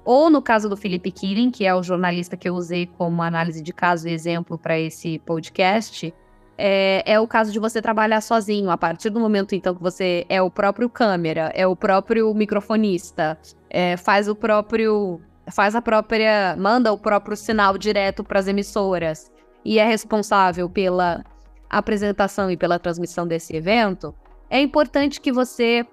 Ou 0.05 0.29
no 0.29 0.43
caso 0.43 0.69
do 0.69 0.77
Felipe 0.77 1.13
Killing, 1.13 1.51
que 1.51 1.65
é 1.65 1.75
o 1.75 1.83
jornalista 1.83 2.37
que 2.37 2.49
eu 2.49 2.55
usei 2.55 2.87
como 2.87 3.23
análise 3.23 3.63
de 3.63 3.73
caso 3.73 4.09
e 4.09 4.13
exemplo 4.13 4.59
para 4.59 4.79
esse 4.79 5.19
podcast, 5.21 6.13
é, 6.57 7.03
é, 7.07 7.21
o 7.21 7.27
caso 7.27 7.53
de 7.53 7.59
você 7.59 7.81
trabalhar 7.81 8.21
sozinho. 8.21 8.71
A 8.71 8.79
partir 8.79 9.11
do 9.11 9.21
momento, 9.21 9.55
então, 9.55 9.75
que 9.75 9.83
você 9.83 10.25
é 10.29 10.41
o 10.41 10.51
próprio 10.51 10.89
câmera, 10.89 11.53
é 11.55 11.67
o 11.67 11.75
próprio 11.75 12.33
microfonista, 12.35 13.39
é, 13.71 13.97
faz 13.97 14.29
o 14.29 14.35
próprio. 14.35 15.21
faz 15.51 15.75
a 15.75 15.83
própria. 15.83 16.57
manda 16.59 16.93
o 16.93 16.99
próprio 16.99 17.37
sinal 17.37 17.77
direto 17.77 18.23
para 18.23 18.39
as 18.39 18.49
emissoras 18.49 19.31
e 19.65 19.79
é 19.79 19.85
responsável 19.85 20.69
pela 20.69 21.25
apresentação 21.71 22.51
e 22.51 22.57
pela 22.57 22.79
transmissão 22.79 23.27
desse 23.27 23.57
evento, 23.57 24.15
é 24.51 24.61
importante 24.61 25.21
que 25.21 25.33
você 25.33 25.87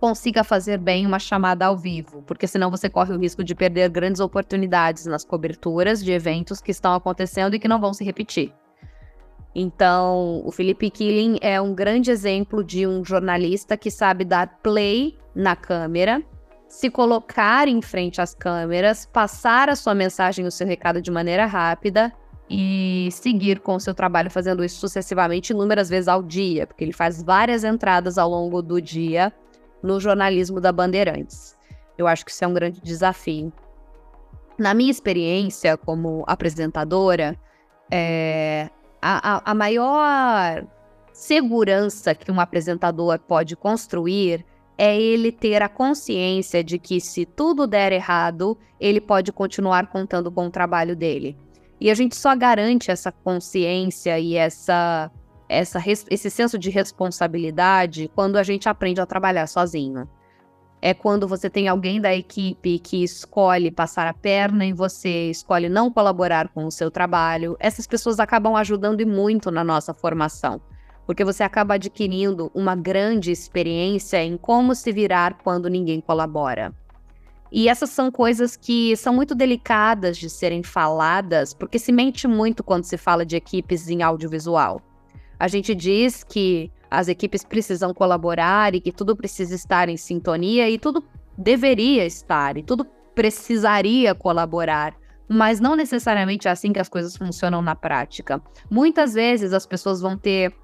consiga 0.00 0.42
fazer 0.42 0.78
bem 0.78 1.06
uma 1.06 1.18
chamada 1.18 1.66
ao 1.66 1.76
vivo, 1.76 2.22
porque 2.22 2.46
senão 2.46 2.70
você 2.70 2.88
corre 2.88 3.12
o 3.12 3.18
risco 3.18 3.44
de 3.44 3.54
perder 3.54 3.88
grandes 3.90 4.20
oportunidades 4.20 5.06
nas 5.06 5.24
coberturas 5.24 6.02
de 6.02 6.12
eventos 6.12 6.60
que 6.60 6.70
estão 6.70 6.94
acontecendo 6.94 7.54
e 7.54 7.58
que 7.58 7.68
não 7.68 7.80
vão 7.80 7.92
se 7.92 8.04
repetir. 8.04 8.52
Então, 9.54 10.42
o 10.44 10.50
Felipe 10.50 10.90
Killing 10.90 11.38
é 11.40 11.60
um 11.60 11.74
grande 11.74 12.10
exemplo 12.10 12.64
de 12.64 12.86
um 12.86 13.04
jornalista 13.04 13.76
que 13.76 13.90
sabe 13.90 14.24
dar 14.24 14.58
play 14.62 15.16
na 15.34 15.54
câmera, 15.54 16.22
se 16.68 16.90
colocar 16.90 17.68
em 17.68 17.80
frente 17.80 18.20
às 18.20 18.34
câmeras, 18.34 19.06
passar 19.06 19.68
a 19.68 19.76
sua 19.76 19.94
mensagem, 19.94 20.44
o 20.44 20.50
seu 20.50 20.66
recado 20.66 21.00
de 21.00 21.10
maneira 21.10 21.46
rápida 21.46 22.12
e 22.50 23.08
seguir 23.12 23.60
com 23.60 23.76
o 23.76 23.80
seu 23.80 23.94
trabalho 23.94 24.30
fazendo 24.30 24.64
isso 24.64 24.80
sucessivamente 24.80 25.52
inúmeras 25.52 25.88
vezes 25.88 26.08
ao 26.08 26.22
dia, 26.22 26.66
porque 26.66 26.82
ele 26.82 26.92
faz 26.92 27.22
várias 27.22 27.62
entradas 27.62 28.18
ao 28.18 28.28
longo 28.28 28.60
do 28.60 28.80
dia 28.80 29.32
no 29.82 30.00
jornalismo 30.00 30.60
da 30.60 30.72
Bandeirantes. 30.72 31.56
Eu 31.96 32.08
acho 32.08 32.24
que 32.24 32.32
isso 32.32 32.44
é 32.44 32.48
um 32.48 32.54
grande 32.54 32.80
desafio. 32.80 33.52
Na 34.58 34.74
minha 34.74 34.90
experiência 34.90 35.76
como 35.76 36.24
apresentadora, 36.26 37.38
é, 37.90 38.68
a, 39.06 39.50
a, 39.50 39.54
maior 39.54 40.66
segurança 41.12 42.14
que 42.14 42.32
um 42.32 42.40
apresentador 42.40 43.18
pode 43.18 43.54
construir 43.54 44.44
é 44.78 44.98
ele 44.98 45.30
ter 45.30 45.62
a 45.62 45.68
consciência 45.68 46.64
de 46.64 46.78
que 46.78 47.00
se 47.00 47.26
tudo 47.26 47.66
der 47.66 47.92
errado, 47.92 48.56
ele 48.80 49.00
pode 49.00 49.30
continuar 49.30 49.88
contando 49.88 50.32
com 50.32 50.46
o 50.46 50.50
trabalho 50.50 50.96
dele. 50.96 51.36
E 51.78 51.90
a 51.90 51.94
gente 51.94 52.16
só 52.16 52.34
garante 52.34 52.90
essa 52.90 53.12
consciência 53.12 54.18
e 54.18 54.36
essa, 54.36 55.10
essa 55.48 55.78
esse 55.86 56.30
senso 56.30 56.58
de 56.58 56.70
responsabilidade 56.70 58.10
quando 58.14 58.36
a 58.36 58.42
gente 58.42 58.68
aprende 58.68 59.00
a 59.00 59.06
trabalhar 59.06 59.46
sozinho 59.46 60.08
é 60.84 60.92
quando 60.92 61.26
você 61.26 61.48
tem 61.48 61.66
alguém 61.66 61.98
da 61.98 62.14
equipe 62.14 62.78
que 62.78 63.02
escolhe 63.02 63.70
passar 63.70 64.06
a 64.06 64.12
perna 64.12 64.66
em 64.66 64.74
você, 64.74 65.30
escolhe 65.30 65.66
não 65.66 65.90
colaborar 65.90 66.48
com 66.48 66.66
o 66.66 66.70
seu 66.70 66.90
trabalho. 66.90 67.56
Essas 67.58 67.86
pessoas 67.86 68.20
acabam 68.20 68.54
ajudando 68.54 69.00
e 69.00 69.06
muito 69.06 69.50
na 69.50 69.64
nossa 69.64 69.94
formação, 69.94 70.60
porque 71.06 71.24
você 71.24 71.42
acaba 71.42 71.76
adquirindo 71.76 72.50
uma 72.54 72.76
grande 72.76 73.30
experiência 73.30 74.22
em 74.22 74.36
como 74.36 74.74
se 74.74 74.92
virar 74.92 75.38
quando 75.42 75.70
ninguém 75.70 76.02
colabora. 76.02 76.70
E 77.50 77.66
essas 77.66 77.88
são 77.88 78.10
coisas 78.10 78.54
que 78.54 78.94
são 78.94 79.14
muito 79.14 79.34
delicadas 79.34 80.18
de 80.18 80.28
serem 80.28 80.62
faladas, 80.62 81.54
porque 81.54 81.78
se 81.78 81.92
mente 81.92 82.28
muito 82.28 82.62
quando 82.62 82.84
se 82.84 82.98
fala 82.98 83.24
de 83.24 83.36
equipes 83.36 83.88
em 83.88 84.02
audiovisual. 84.02 84.82
A 85.38 85.48
gente 85.48 85.74
diz 85.74 86.22
que 86.22 86.70
as 86.90 87.08
equipes 87.08 87.44
precisam 87.44 87.92
colaborar 87.92 88.74
e 88.74 88.80
que 88.80 88.92
tudo 88.92 89.16
precisa 89.16 89.54
estar 89.54 89.88
em 89.88 89.96
sintonia 89.96 90.68
e 90.68 90.78
tudo 90.78 91.04
deveria 91.36 92.04
estar 92.06 92.56
e 92.56 92.62
tudo 92.62 92.86
precisaria 93.14 94.14
colaborar. 94.14 94.94
Mas 95.28 95.58
não 95.58 95.74
necessariamente 95.74 96.48
é 96.48 96.50
assim 96.50 96.72
que 96.72 96.78
as 96.78 96.88
coisas 96.88 97.16
funcionam 97.16 97.62
na 97.62 97.74
prática. 97.74 98.42
Muitas 98.70 99.14
vezes 99.14 99.52
as 99.52 99.66
pessoas 99.66 100.00
vão 100.00 100.16
ter. 100.16 100.54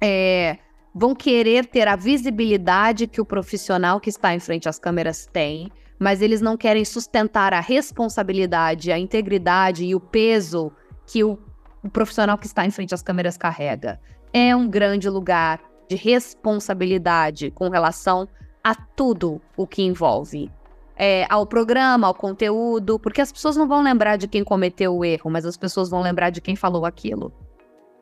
É, 0.00 0.58
vão 0.94 1.14
querer 1.14 1.66
ter 1.66 1.86
a 1.86 1.94
visibilidade 1.94 3.06
que 3.06 3.20
o 3.20 3.24
profissional 3.24 4.00
que 4.00 4.08
está 4.08 4.34
em 4.34 4.40
frente 4.40 4.68
às 4.68 4.78
câmeras 4.78 5.26
tem, 5.26 5.70
mas 5.98 6.22
eles 6.22 6.40
não 6.40 6.56
querem 6.56 6.84
sustentar 6.84 7.52
a 7.52 7.60
responsabilidade, 7.60 8.90
a 8.90 8.98
integridade 8.98 9.84
e 9.84 9.94
o 9.94 10.00
peso 10.00 10.72
que 11.06 11.22
o, 11.22 11.38
o 11.84 11.90
profissional 11.90 12.38
que 12.38 12.46
está 12.46 12.64
em 12.64 12.70
frente 12.70 12.94
às 12.94 13.02
câmeras 13.02 13.36
carrega 13.36 14.00
é 14.32 14.54
um 14.54 14.68
grande 14.68 15.08
lugar 15.08 15.60
de 15.88 15.96
responsabilidade 15.96 17.50
com 17.50 17.68
relação 17.68 18.28
a 18.62 18.74
tudo 18.74 19.40
o 19.56 19.66
que 19.66 19.82
envolve. 19.82 20.50
É, 20.96 21.26
ao 21.30 21.46
programa, 21.46 22.06
ao 22.06 22.14
conteúdo, 22.14 22.98
porque 22.98 23.20
as 23.20 23.32
pessoas 23.32 23.56
não 23.56 23.66
vão 23.66 23.82
lembrar 23.82 24.16
de 24.16 24.28
quem 24.28 24.44
cometeu 24.44 24.94
o 24.94 25.04
erro, 25.04 25.30
mas 25.30 25.46
as 25.46 25.56
pessoas 25.56 25.88
vão 25.88 26.02
lembrar 26.02 26.30
de 26.30 26.40
quem 26.40 26.54
falou 26.54 26.84
aquilo. 26.84 27.32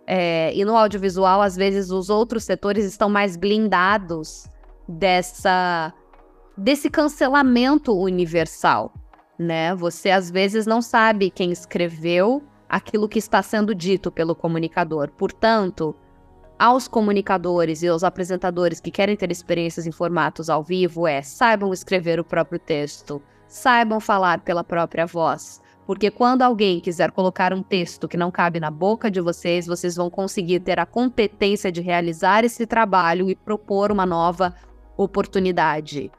É, 0.07 0.53
e 0.55 0.65
no 0.65 0.77
audiovisual, 0.77 1.41
às 1.41 1.55
vezes, 1.55 1.91
os 1.91 2.11
outros 2.11 2.45
setores 2.45 2.85
estão 2.85 3.09
mais 3.09 3.37
blindados 3.37 4.49
dessa 4.89 5.93
desse 6.57 6.91
cancelamento 6.91 7.97
universal, 7.97 8.93
né? 9.39 9.73
Você 9.77 10.11
às 10.11 10.29
vezes 10.29 10.67
não 10.67 10.83
sabe 10.83 11.31
quem 11.31 11.53
escreveu 11.53 12.43
aquilo 12.69 13.09
que 13.09 13.21
está 13.21 13.41
sendo 13.43 13.73
dito 13.75 14.11
pelo 14.11 14.35
comunicador. 14.35 15.11
Portanto, 15.17 15.95
aos 16.59 16.89
comunicadores 16.89 17.83
e 17.83 17.89
aos 17.89 18.03
apresentadores 18.03 18.81
que 18.81 18.91
querem 18.91 19.17
ter 19.17 19.31
experiências 19.31 19.87
em 19.87 19.93
formatos 19.93 20.51
ao 20.51 20.63
vivo 20.63 21.07
é 21.07 21.23
saibam 21.23 21.73
escrever 21.73 22.19
o 22.19 22.25
próprio 22.25 22.59
texto, 22.59 23.23
saibam 23.47 24.01
falar 24.01 24.41
pela 24.41 24.65
própria 24.65 25.07
voz. 25.07 25.63
Porque 25.87 26.11
quando 26.11 26.43
alguém 26.43 26.81
quiser 26.81 27.13
colocar 27.13 27.55
um 27.55 27.63
texto 27.63 28.09
que 28.09 28.17
não 28.17 28.31
cabe 28.31 28.61
na 28.61 28.71
boca 28.71 29.11
de 29.11 29.21
vocês, 29.21 29.67
vocês 29.67 29.97
vão 29.97 30.11
conseguir 30.11 30.61
ter 30.61 30.79
a 30.79 30.85
competência 30.85 31.73
de 31.73 31.81
realizar 31.81 32.45
esse 32.45 32.67
trabalho 32.67 33.31
e 33.31 33.37
propor 33.37 33.91
uma 33.91 34.05
nova 34.05 34.55
oportunidade. 34.99 36.11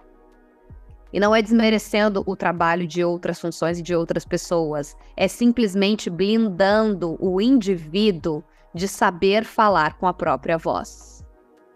E 1.11 1.19
não 1.19 1.35
é 1.35 1.41
desmerecendo 1.41 2.23
o 2.25 2.35
trabalho 2.35 2.87
de 2.87 3.03
outras 3.03 3.39
funções 3.39 3.79
e 3.79 3.83
de 3.83 3.93
outras 3.93 4.25
pessoas, 4.25 4.95
é 5.17 5.27
simplesmente 5.27 6.09
blindando 6.09 7.17
o 7.19 7.41
indivíduo 7.41 8.43
de 8.73 8.87
saber 8.87 9.43
falar 9.43 9.97
com 9.97 10.07
a 10.07 10.13
própria 10.13 10.57
voz. 10.57 11.25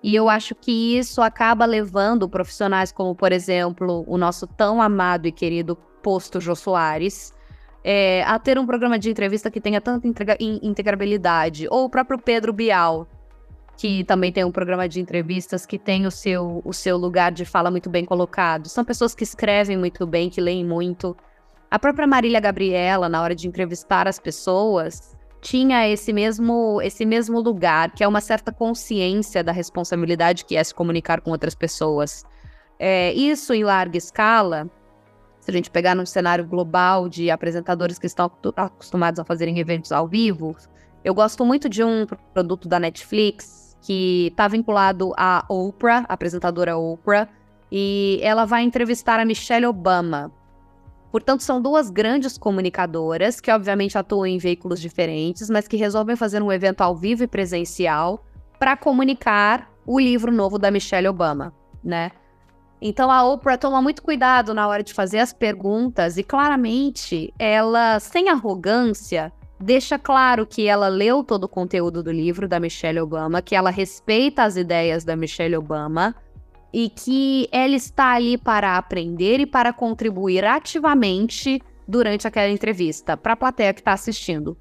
E 0.03 0.13
eu 0.13 0.27
acho 0.27 0.53
que 0.53 0.97
isso 0.97 1.21
acaba 1.21 1.65
levando 1.65 2.27
profissionais 2.27 2.91
como, 2.91 3.15
por 3.15 3.31
exemplo, 3.31 4.03
o 4.05 4.17
nosso 4.17 4.45
tão 4.45 4.81
amado 4.81 5.27
e 5.27 5.31
querido 5.31 5.77
Posto 6.01 6.41
Jô 6.41 6.55
Soares, 6.55 7.33
é, 7.83 8.23
a 8.23 8.37
ter 8.37 8.59
um 8.59 8.65
programa 8.65 8.99
de 8.99 9.09
entrevista 9.09 9.49
que 9.49 9.61
tenha 9.61 9.79
tanta 9.79 10.05
integrabilidade. 10.61 11.67
Ou 11.69 11.85
o 11.85 11.89
próprio 11.89 12.19
Pedro 12.19 12.51
Bial, 12.51 13.07
que 13.77 14.03
também 14.03 14.31
tem 14.31 14.43
um 14.43 14.51
programa 14.51 14.87
de 14.87 14.99
entrevistas 14.99 15.65
que 15.65 15.79
tem 15.79 16.05
o 16.05 16.11
seu, 16.11 16.61
o 16.65 16.73
seu 16.73 16.97
lugar 16.97 17.31
de 17.31 17.45
fala 17.45 17.71
muito 17.71 17.89
bem 17.89 18.05
colocado. 18.05 18.67
São 18.67 18.83
pessoas 18.83 19.15
que 19.15 19.23
escrevem 19.23 19.77
muito 19.77 20.05
bem, 20.05 20.29
que 20.29 20.41
leem 20.41 20.65
muito. 20.65 21.15
A 21.71 21.79
própria 21.79 22.05
Marília 22.05 22.39
Gabriela, 22.39 23.09
na 23.09 23.21
hora 23.21 23.33
de 23.33 23.47
entrevistar 23.47 24.07
as 24.07 24.19
pessoas, 24.19 25.12
tinha 25.43 25.87
esse 25.89 26.13
mesmo, 26.13 26.81
esse 26.81 27.05
mesmo 27.05 27.39
lugar, 27.41 27.91
que 27.91 28.03
é 28.03 28.07
uma 28.07 28.21
certa 28.21 28.51
consciência 28.51 29.43
da 29.43 29.51
responsabilidade 29.51 30.45
que 30.45 30.55
é 30.55 30.63
se 30.63 30.73
comunicar 30.73 31.19
com 31.19 31.31
outras 31.31 31.53
pessoas. 31.53 32.23
É, 32.79 33.13
isso 33.13 33.53
em 33.53 33.63
larga 33.63 33.97
escala, 33.97 34.69
se 35.41 35.51
a 35.51 35.53
gente 35.53 35.69
pegar 35.69 35.93
num 35.93 36.05
cenário 36.05 36.47
global 36.47 37.09
de 37.09 37.29
apresentadores 37.29 37.99
que 37.99 38.07
estão 38.07 38.31
acostumados 38.55 39.19
a 39.19 39.25
fazerem 39.25 39.59
eventos 39.59 39.91
ao 39.91 40.07
vivo, 40.07 40.55
eu 41.03 41.13
gosto 41.13 41.45
muito 41.45 41.67
de 41.67 41.83
um 41.83 42.07
produto 42.33 42.67
da 42.67 42.79
Netflix 42.79 43.77
que 43.81 44.27
está 44.27 44.47
vinculado 44.47 45.11
à 45.17 45.43
Oprah, 45.49 46.05
apresentadora 46.07 46.77
Oprah, 46.77 47.27
e 47.69 48.17
ela 48.23 48.45
vai 48.45 48.63
entrevistar 48.63 49.19
a 49.19 49.25
Michelle 49.25 49.65
Obama. 49.65 50.31
Portanto, 51.13 51.41
são 51.41 51.61
duas 51.61 51.91
grandes 51.91 52.39
comunicadoras 52.39 53.39
que, 53.39 53.51
obviamente, 53.51 53.95
atuam 53.95 54.25
em 54.25 54.39
veículos 54.39 54.81
diferentes, 54.81 55.47
mas 55.47 55.67
que 55.67 55.77
resolvem 55.77 56.15
fazer 56.15 56.41
um 56.41 56.51
evento 56.51 56.81
ao 56.81 56.95
vivo 56.95 57.21
e 57.21 57.27
presencial 57.27 58.25
para 58.57 58.75
comunicar 58.75 59.69
o 59.85 59.99
livro 59.99 60.31
novo 60.31 60.57
da 60.57 60.71
Michelle 60.71 61.07
Obama, 61.07 61.53
né? 61.83 62.09
Então 62.81 63.11
a 63.11 63.23
Oprah 63.23 63.59
toma 63.59 63.79
muito 63.79 64.01
cuidado 64.01 64.55
na 64.55 64.67
hora 64.67 64.81
de 64.81 64.91
fazer 64.91 65.19
as 65.19 65.31
perguntas 65.31 66.17
e 66.17 66.23
claramente 66.23 67.31
ela, 67.37 67.99
sem 67.99 68.29
arrogância, 68.29 69.31
deixa 69.59 69.99
claro 69.99 70.47
que 70.47 70.67
ela 70.67 70.87
leu 70.87 71.23
todo 71.23 71.43
o 71.43 71.47
conteúdo 71.47 72.01
do 72.01 72.11
livro 72.11 72.47
da 72.47 72.59
Michelle 72.59 72.99
Obama, 72.99 73.39
que 73.39 73.55
ela 73.55 73.69
respeita 73.69 74.41
as 74.41 74.55
ideias 74.55 75.03
da 75.03 75.15
Michelle 75.15 75.57
Obama, 75.57 76.15
e 76.73 76.89
que 76.89 77.47
ela 77.51 77.75
está 77.75 78.13
ali 78.13 78.37
para 78.37 78.77
aprender 78.77 79.39
e 79.39 79.45
para 79.45 79.71
contribuir 79.71 80.43
ativamente 80.43 81.61
durante 81.87 82.27
aquela 82.27 82.49
entrevista 82.49 83.15
para 83.15 83.33
a 83.33 83.37
plateia 83.37 83.73
que 83.73 83.81
está 83.81 83.93
assistindo. 83.93 84.57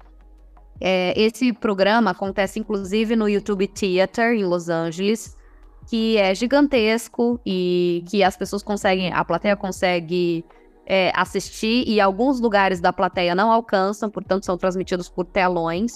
É, 0.79 1.19
esse 1.19 1.51
programa 1.53 2.11
acontece 2.11 2.59
inclusive 2.59 3.15
no 3.15 3.27
YouTube 3.27 3.67
Theater 3.67 4.33
em 4.33 4.43
Los 4.43 4.69
Angeles, 4.69 5.35
que 5.89 6.17
é 6.17 6.35
gigantesco 6.35 7.39
e 7.45 8.03
que 8.09 8.23
as 8.23 8.37
pessoas 8.37 8.61
conseguem, 8.61 9.11
a 9.11 9.23
plateia 9.25 9.55
consegue 9.55 10.45
é, 10.85 11.11
assistir 11.15 11.87
e 11.87 11.99
alguns 11.99 12.39
lugares 12.39 12.79
da 12.79 12.93
plateia 12.93 13.33
não 13.33 13.51
alcançam, 13.51 14.09
portanto 14.09 14.45
são 14.45 14.57
transmitidos 14.57 15.09
por 15.09 15.25
telões. 15.25 15.93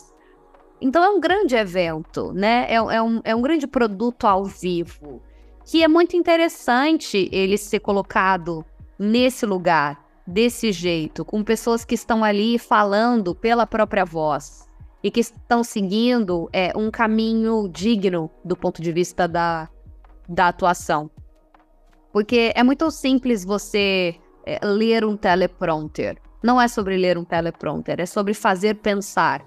Então 0.79 1.03
é 1.03 1.09
um 1.09 1.19
grande 1.19 1.55
evento, 1.55 2.31
né? 2.33 2.65
É, 2.69 2.75
é, 2.75 3.01
um, 3.01 3.21
é 3.23 3.35
um 3.35 3.41
grande 3.41 3.67
produto 3.67 4.25
ao 4.25 4.45
vivo, 4.45 5.21
que 5.67 5.83
é 5.83 5.87
muito 5.87 6.15
interessante 6.15 7.27
ele 7.29 7.57
ser 7.57 7.81
colocado 7.81 8.65
nesse 8.97 9.45
lugar, 9.45 10.01
desse 10.25 10.71
jeito, 10.71 11.25
com 11.25 11.43
pessoas 11.43 11.83
que 11.83 11.93
estão 11.93 12.23
ali 12.23 12.57
falando 12.57 13.35
pela 13.35 13.67
própria 13.67 14.05
voz 14.05 14.65
e 15.03 15.11
que 15.11 15.19
estão 15.19 15.65
seguindo 15.65 16.49
é, 16.53 16.71
um 16.73 16.89
caminho 16.89 17.67
digno 17.67 18.31
do 18.45 18.55
ponto 18.55 18.81
de 18.81 18.93
vista 18.93 19.27
da, 19.27 19.67
da 20.27 20.47
atuação. 20.47 21.11
Porque 22.13 22.53
é 22.55 22.63
muito 22.63 22.89
simples 22.89 23.43
você 23.43 24.15
é, 24.45 24.65
ler 24.65 25.03
um 25.03 25.17
teleprompter. 25.17 26.17
Não 26.41 26.61
é 26.61 26.69
sobre 26.69 26.95
ler 26.95 27.17
um 27.17 27.25
teleprompter, 27.25 27.99
é 27.99 28.05
sobre 28.05 28.33
fazer 28.33 28.75
pensar. 28.75 29.45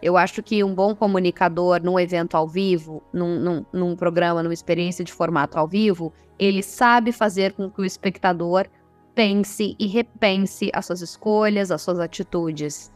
Eu 0.00 0.16
acho 0.16 0.42
que 0.42 0.62
um 0.62 0.74
bom 0.74 0.94
comunicador 0.94 1.82
num 1.82 1.98
evento 1.98 2.36
ao 2.36 2.46
vivo, 2.46 3.02
num, 3.12 3.38
num, 3.38 3.66
num, 3.72 3.96
programa, 3.96 4.42
numa 4.42 4.54
experiência 4.54 5.04
de 5.04 5.12
formato 5.12 5.58
ao 5.58 5.66
vivo, 5.66 6.12
ele 6.38 6.62
sabe 6.62 7.10
fazer 7.10 7.52
com 7.52 7.68
que 7.68 7.80
o 7.80 7.84
espectador 7.84 8.66
pense 9.14 9.74
e 9.78 9.86
repense 9.86 10.70
as 10.72 10.86
suas 10.86 11.00
escolhas, 11.00 11.72
as 11.72 11.82
suas 11.82 11.98
atitudes. 11.98 12.92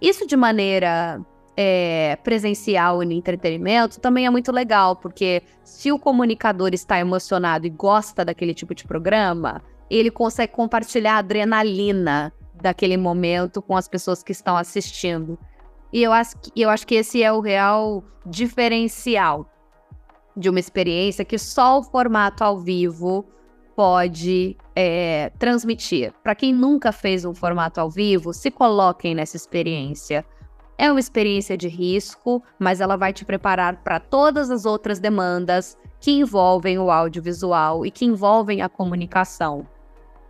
Isso 0.00 0.26
de 0.26 0.36
maneira 0.36 1.18
é, 1.56 2.16
presencial 2.22 3.02
e 3.02 3.06
no 3.06 3.12
entretenimento 3.12 3.98
também 3.98 4.26
é 4.26 4.30
muito 4.30 4.52
legal, 4.52 4.96
porque 4.96 5.42
se 5.64 5.90
o 5.90 5.98
comunicador 5.98 6.74
está 6.74 6.98
emocionado 6.98 7.66
e 7.66 7.70
gosta 7.70 8.24
daquele 8.24 8.52
tipo 8.52 8.74
de 8.74 8.84
programa, 8.84 9.62
ele 9.88 10.10
consegue 10.10 10.52
compartilhar 10.52 11.14
a 11.14 11.18
adrenalina 11.18 12.32
daquele 12.54 12.96
momento 12.96 13.60
com 13.60 13.76
as 13.76 13.88
pessoas 13.88 14.22
que 14.22 14.32
estão 14.32 14.56
assistindo. 14.56 15.38
E 15.92 16.02
eu 16.02 16.12
acho, 16.12 16.36
eu 16.56 16.70
acho 16.70 16.86
que 16.86 16.94
esse 16.94 17.22
é 17.22 17.32
o 17.32 17.40
real 17.40 18.02
diferencial 18.24 19.46
de 20.36 20.48
uma 20.48 20.58
experiência 20.58 21.24
que 21.24 21.38
só 21.38 21.78
o 21.78 21.82
formato 21.82 22.42
ao 22.42 22.58
vivo 22.58 23.26
pode 23.76 24.56
é, 24.74 25.30
transmitir. 25.38 26.12
Para 26.22 26.34
quem 26.34 26.52
nunca 26.52 26.92
fez 26.92 27.24
um 27.24 27.34
formato 27.34 27.80
ao 27.80 27.90
vivo, 27.90 28.32
se 28.32 28.50
coloquem 28.50 29.14
nessa 29.14 29.36
experiência. 29.36 30.24
É 30.78 30.90
uma 30.90 31.00
experiência 31.00 31.56
de 31.56 31.68
risco, 31.68 32.42
mas 32.58 32.80
ela 32.80 32.96
vai 32.96 33.12
te 33.12 33.24
preparar 33.24 33.82
para 33.82 34.00
todas 34.00 34.50
as 34.50 34.64
outras 34.64 34.98
demandas 34.98 35.76
que 36.00 36.10
envolvem 36.10 36.78
o 36.78 36.90
audiovisual 36.90 37.86
e 37.86 37.90
que 37.90 38.04
envolvem 38.04 38.62
a 38.62 38.68
comunicação. 38.68 39.66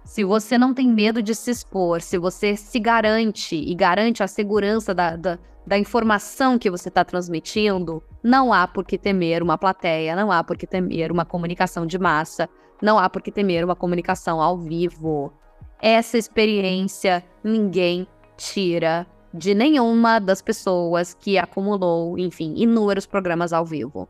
Se 0.04 0.24
você 0.24 0.58
não 0.58 0.74
tem 0.74 0.88
medo 0.88 1.22
de 1.22 1.34
se 1.34 1.50
expor, 1.50 2.00
se 2.00 2.18
você 2.18 2.56
se 2.56 2.78
garante 2.78 3.54
e 3.56 3.74
garante 3.74 4.22
a 4.22 4.26
segurança 4.26 4.92
da, 4.92 5.16
da, 5.16 5.38
da 5.66 5.78
informação 5.78 6.58
que 6.58 6.70
você 6.70 6.88
está 6.88 7.04
transmitindo, 7.04 8.02
não 8.22 8.52
há 8.52 8.66
por 8.66 8.84
que 8.84 8.98
temer 8.98 9.42
uma 9.42 9.56
plateia, 9.56 10.16
não 10.16 10.30
há 10.30 10.42
por 10.42 10.56
que 10.56 10.66
temer 10.66 11.12
uma 11.12 11.24
comunicação 11.24 11.86
de 11.86 11.98
massa, 11.98 12.48
não 12.82 12.98
há 12.98 13.08
por 13.08 13.22
que 13.22 13.30
temer 13.30 13.64
uma 13.64 13.76
comunicação 13.76 14.40
ao 14.40 14.58
vivo. 14.58 15.32
Essa 15.80 16.18
experiência 16.18 17.24
ninguém 17.42 18.06
tira 18.36 19.06
de 19.32 19.54
nenhuma 19.54 20.18
das 20.18 20.42
pessoas 20.42 21.14
que 21.14 21.38
acumulou, 21.38 22.18
enfim, 22.18 22.54
inúmeros 22.56 23.06
programas 23.06 23.52
ao 23.52 23.64
vivo. 23.64 24.08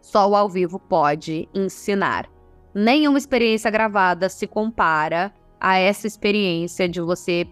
Só 0.00 0.28
o 0.28 0.36
ao 0.36 0.48
vivo 0.48 0.78
pode 0.78 1.48
ensinar. 1.54 2.28
Nenhuma 2.74 3.18
experiência 3.18 3.70
gravada 3.70 4.28
se 4.28 4.46
compara 4.46 5.32
a 5.60 5.78
essa 5.78 6.06
experiência 6.06 6.88
de 6.88 7.00
você 7.00 7.46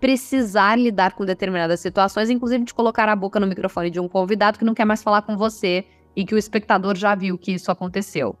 precisar 0.00 0.76
lidar 0.76 1.14
com 1.14 1.24
determinadas 1.24 1.80
situações, 1.80 2.28
inclusive 2.28 2.64
de 2.64 2.74
colocar 2.74 3.08
a 3.08 3.16
boca 3.16 3.40
no 3.40 3.46
microfone 3.46 3.88
de 3.88 4.00
um 4.00 4.08
convidado 4.08 4.58
que 4.58 4.64
não 4.64 4.74
quer 4.74 4.84
mais 4.84 5.02
falar 5.02 5.22
com 5.22 5.36
você 5.36 5.86
e 6.14 6.24
que 6.24 6.34
o 6.34 6.38
espectador 6.38 6.96
já 6.96 7.14
viu 7.14 7.38
que 7.38 7.52
isso 7.52 7.70
aconteceu. 7.70 8.36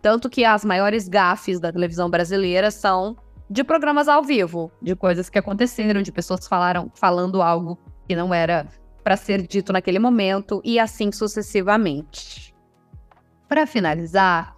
Tanto 0.00 0.30
que 0.30 0.44
as 0.44 0.64
maiores 0.64 1.08
gafes 1.08 1.60
da 1.60 1.72
televisão 1.72 2.08
brasileira 2.08 2.70
são 2.70 3.16
de 3.50 3.62
programas 3.62 4.08
ao 4.08 4.22
vivo, 4.22 4.70
de 4.80 4.96
coisas 4.96 5.28
que 5.28 5.38
aconteceram, 5.38 6.02
de 6.02 6.12
pessoas 6.12 6.46
falaram, 6.46 6.90
falando 6.94 7.42
algo 7.42 7.78
que 8.06 8.16
não 8.16 8.32
era 8.32 8.66
para 9.02 9.16
ser 9.16 9.46
dito 9.46 9.72
naquele 9.72 9.98
momento 9.98 10.62
e 10.64 10.78
assim 10.78 11.12
sucessivamente. 11.12 12.54
Para 13.46 13.66
finalizar, 13.66 14.56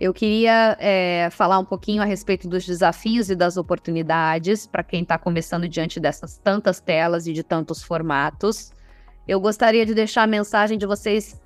eu 0.00 0.12
queria 0.12 0.76
é, 0.80 1.28
falar 1.30 1.58
um 1.58 1.64
pouquinho 1.64 2.02
a 2.02 2.04
respeito 2.04 2.48
dos 2.48 2.66
desafios 2.66 3.30
e 3.30 3.36
das 3.36 3.56
oportunidades 3.56 4.66
para 4.66 4.82
quem 4.82 5.02
está 5.02 5.16
começando 5.16 5.68
diante 5.68 6.00
dessas 6.00 6.36
tantas 6.38 6.80
telas 6.80 7.26
e 7.26 7.32
de 7.32 7.42
tantos 7.42 7.82
formatos. 7.82 8.72
Eu 9.26 9.40
gostaria 9.40 9.86
de 9.86 9.94
deixar 9.94 10.24
a 10.24 10.26
mensagem 10.26 10.76
de 10.76 10.86
vocês 10.86 11.40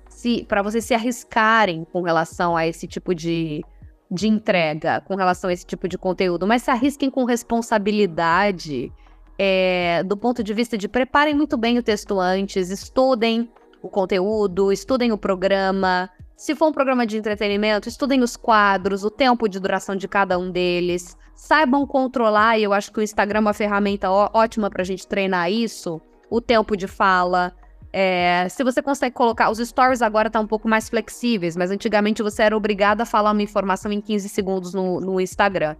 para 0.47 0.61
vocês 0.61 0.83
se 0.83 0.93
arriscarem 0.93 1.85
com 1.93 2.01
relação 2.01 2.57
a 2.57 2.67
esse 2.67 2.85
tipo 2.85 3.15
de, 3.15 3.63
de 4.11 4.27
entrega, 4.27 4.99
com 5.01 5.15
relação 5.15 5.49
a 5.49 5.53
esse 5.53 5.65
tipo 5.65 5.87
de 5.87 5.97
conteúdo, 5.97 6.45
mas 6.45 6.63
se 6.63 6.71
arrisquem 6.71 7.09
com 7.09 7.23
responsabilidade, 7.23 8.91
é, 9.37 10.03
do 10.03 10.17
ponto 10.17 10.43
de 10.43 10.53
vista 10.53 10.77
de 10.77 10.89
preparem 10.89 11.33
muito 11.33 11.55
bem 11.55 11.77
o 11.77 11.83
texto 11.83 12.19
antes, 12.19 12.69
estudem 12.69 13.49
o 13.81 13.87
conteúdo, 13.87 14.73
estudem 14.73 15.13
o 15.13 15.17
programa, 15.17 16.09
se 16.39 16.55
for 16.55 16.69
um 16.69 16.71
programa 16.71 17.05
de 17.05 17.17
entretenimento, 17.17 17.89
estudem 17.89 18.23
os 18.23 18.37
quadros, 18.37 19.03
o 19.03 19.11
tempo 19.11 19.45
de 19.49 19.59
duração 19.59 19.93
de 19.93 20.07
cada 20.07 20.39
um 20.39 20.49
deles. 20.49 21.17
Saibam 21.35 21.85
controlar, 21.85 22.57
e 22.57 22.63
eu 22.63 22.71
acho 22.71 22.93
que 22.93 22.99
o 22.99 23.03
Instagram 23.03 23.39
é 23.39 23.41
uma 23.41 23.53
ferramenta 23.53 24.09
ótima 24.09 24.69
para 24.69 24.81
a 24.81 24.85
gente 24.85 25.05
treinar 25.05 25.51
isso. 25.51 25.99
O 26.29 26.39
tempo 26.39 26.77
de 26.77 26.87
fala. 26.87 27.53
É, 27.91 28.47
se 28.47 28.63
você 28.63 28.81
consegue 28.81 29.13
colocar. 29.13 29.49
Os 29.49 29.57
stories 29.57 30.01
agora 30.01 30.29
estão 30.29 30.43
tá 30.43 30.45
um 30.45 30.47
pouco 30.47 30.65
mais 30.69 30.87
flexíveis, 30.87 31.57
mas 31.57 31.71
antigamente 31.71 32.23
você 32.23 32.43
era 32.43 32.55
obrigado 32.55 33.01
a 33.01 33.05
falar 33.05 33.31
uma 33.31 33.41
informação 33.41 33.91
em 33.91 33.99
15 33.99 34.29
segundos 34.29 34.73
no, 34.73 35.01
no 35.01 35.19
Instagram. 35.19 35.75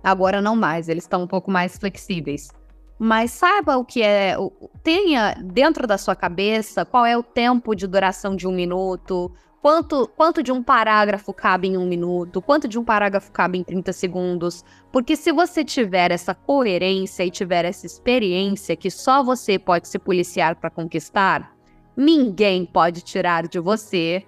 Agora 0.00 0.40
não 0.40 0.54
mais, 0.54 0.88
eles 0.88 1.02
estão 1.02 1.24
um 1.24 1.26
pouco 1.26 1.50
mais 1.50 1.76
flexíveis. 1.76 2.50
Mas 3.00 3.32
saiba 3.32 3.76
o 3.76 3.84
que 3.84 4.00
é. 4.00 4.36
Tenha 4.84 5.34
dentro 5.42 5.88
da 5.88 5.98
sua 5.98 6.14
cabeça 6.14 6.84
qual 6.84 7.04
é 7.04 7.18
o 7.18 7.22
tempo 7.24 7.74
de 7.74 7.88
duração 7.88 8.36
de 8.36 8.46
um 8.46 8.52
minuto, 8.52 9.32
Quanto, 9.62 10.08
quanto 10.16 10.42
de 10.42 10.50
um 10.50 10.60
parágrafo 10.60 11.32
cabe 11.32 11.68
em 11.68 11.76
um 11.76 11.86
minuto? 11.86 12.42
Quanto 12.42 12.66
de 12.66 12.80
um 12.80 12.84
parágrafo 12.84 13.30
cabe 13.30 13.58
em 13.58 13.62
30 13.62 13.92
segundos? 13.92 14.64
Porque 14.90 15.14
se 15.14 15.30
você 15.30 15.64
tiver 15.64 16.10
essa 16.10 16.34
coerência 16.34 17.24
e 17.24 17.30
tiver 17.30 17.64
essa 17.64 17.86
experiência 17.86 18.74
que 18.74 18.90
só 18.90 19.22
você 19.22 19.60
pode 19.60 19.86
se 19.86 20.00
policiar 20.00 20.56
para 20.56 20.68
conquistar, 20.68 21.54
ninguém 21.96 22.66
pode 22.66 23.02
tirar 23.02 23.46
de 23.46 23.60
você 23.60 24.26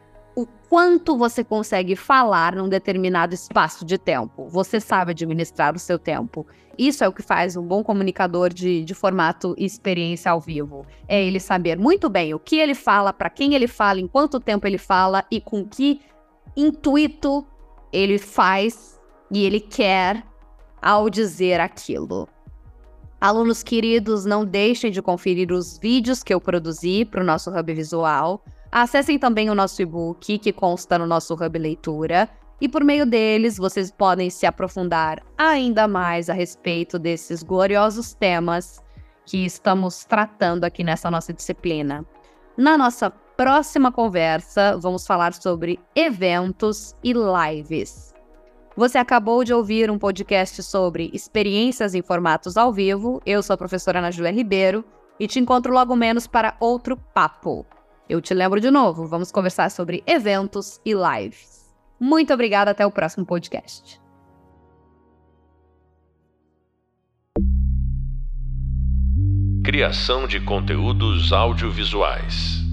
quanto 0.74 1.16
você 1.16 1.44
consegue 1.44 1.94
falar 1.94 2.56
num 2.56 2.68
determinado 2.68 3.32
espaço 3.32 3.84
de 3.84 3.96
tempo. 3.96 4.48
Você 4.48 4.80
sabe 4.80 5.12
administrar 5.12 5.76
o 5.76 5.78
seu 5.78 6.00
tempo. 6.00 6.44
Isso 6.76 7.04
é 7.04 7.08
o 7.08 7.12
que 7.12 7.22
faz 7.22 7.56
um 7.56 7.62
bom 7.62 7.84
comunicador 7.84 8.52
de, 8.52 8.84
de 8.84 8.92
formato 8.92 9.54
experiência 9.56 10.32
ao 10.32 10.40
vivo. 10.40 10.84
É 11.06 11.22
ele 11.22 11.38
saber 11.38 11.78
muito 11.78 12.08
bem 12.08 12.34
o 12.34 12.40
que 12.40 12.56
ele 12.56 12.74
fala, 12.74 13.12
para 13.12 13.30
quem 13.30 13.54
ele 13.54 13.68
fala, 13.68 14.00
em 14.00 14.08
quanto 14.08 14.40
tempo 14.40 14.66
ele 14.66 14.76
fala 14.76 15.24
e 15.30 15.40
com 15.40 15.64
que 15.64 16.00
intuito 16.56 17.46
ele 17.92 18.18
faz 18.18 19.00
e 19.30 19.44
ele 19.44 19.60
quer 19.60 20.24
ao 20.82 21.08
dizer 21.08 21.60
aquilo. 21.60 22.28
Alunos 23.20 23.62
queridos, 23.62 24.24
não 24.24 24.44
deixem 24.44 24.90
de 24.90 25.00
conferir 25.00 25.52
os 25.52 25.78
vídeos 25.78 26.24
que 26.24 26.34
eu 26.34 26.40
produzi 26.40 27.04
para 27.04 27.20
o 27.20 27.24
nosso 27.24 27.48
Hub 27.48 27.72
Visual. 27.72 28.42
Acessem 28.74 29.20
também 29.20 29.48
o 29.48 29.54
nosso 29.54 29.80
e-book, 29.80 30.36
que 30.36 30.52
consta 30.52 30.98
no 30.98 31.06
nosso 31.06 31.32
Hub 31.34 31.56
Leitura, 31.56 32.28
e 32.60 32.68
por 32.68 32.82
meio 32.82 33.06
deles 33.06 33.56
vocês 33.56 33.92
podem 33.92 34.28
se 34.28 34.46
aprofundar 34.46 35.22
ainda 35.38 35.86
mais 35.86 36.28
a 36.28 36.32
respeito 36.32 36.98
desses 36.98 37.44
gloriosos 37.44 38.14
temas 38.14 38.82
que 39.24 39.44
estamos 39.44 40.04
tratando 40.04 40.64
aqui 40.64 40.82
nessa 40.82 41.08
nossa 41.08 41.32
disciplina. 41.32 42.04
Na 42.56 42.76
nossa 42.76 43.10
próxima 43.10 43.92
conversa, 43.92 44.76
vamos 44.76 45.06
falar 45.06 45.34
sobre 45.34 45.78
eventos 45.94 46.96
e 47.00 47.12
lives. 47.12 48.12
Você 48.76 48.98
acabou 48.98 49.44
de 49.44 49.54
ouvir 49.54 49.88
um 49.88 50.00
podcast 50.00 50.60
sobre 50.64 51.12
experiências 51.14 51.94
em 51.94 52.02
formatos 52.02 52.56
ao 52.56 52.72
vivo. 52.72 53.22
Eu 53.24 53.40
sou 53.40 53.54
a 53.54 53.56
professora 53.56 54.00
Ana 54.00 54.10
Júlia 54.10 54.32
Ribeiro 54.32 54.84
e 55.20 55.28
te 55.28 55.38
encontro 55.38 55.72
logo 55.72 55.94
menos 55.94 56.26
para 56.26 56.56
outro 56.58 56.96
papo. 56.96 57.64
Eu 58.08 58.20
te 58.20 58.34
lembro 58.34 58.60
de 58.60 58.70
novo, 58.70 59.06
vamos 59.06 59.32
conversar 59.32 59.70
sobre 59.70 60.02
eventos 60.06 60.80
e 60.84 60.92
lives. 60.92 61.74
Muito 61.98 62.34
obrigada, 62.34 62.70
até 62.70 62.84
o 62.84 62.90
próximo 62.90 63.24
podcast. 63.24 64.00
Criação 69.64 70.26
de 70.26 70.40
conteúdos 70.40 71.32
audiovisuais. 71.32 72.63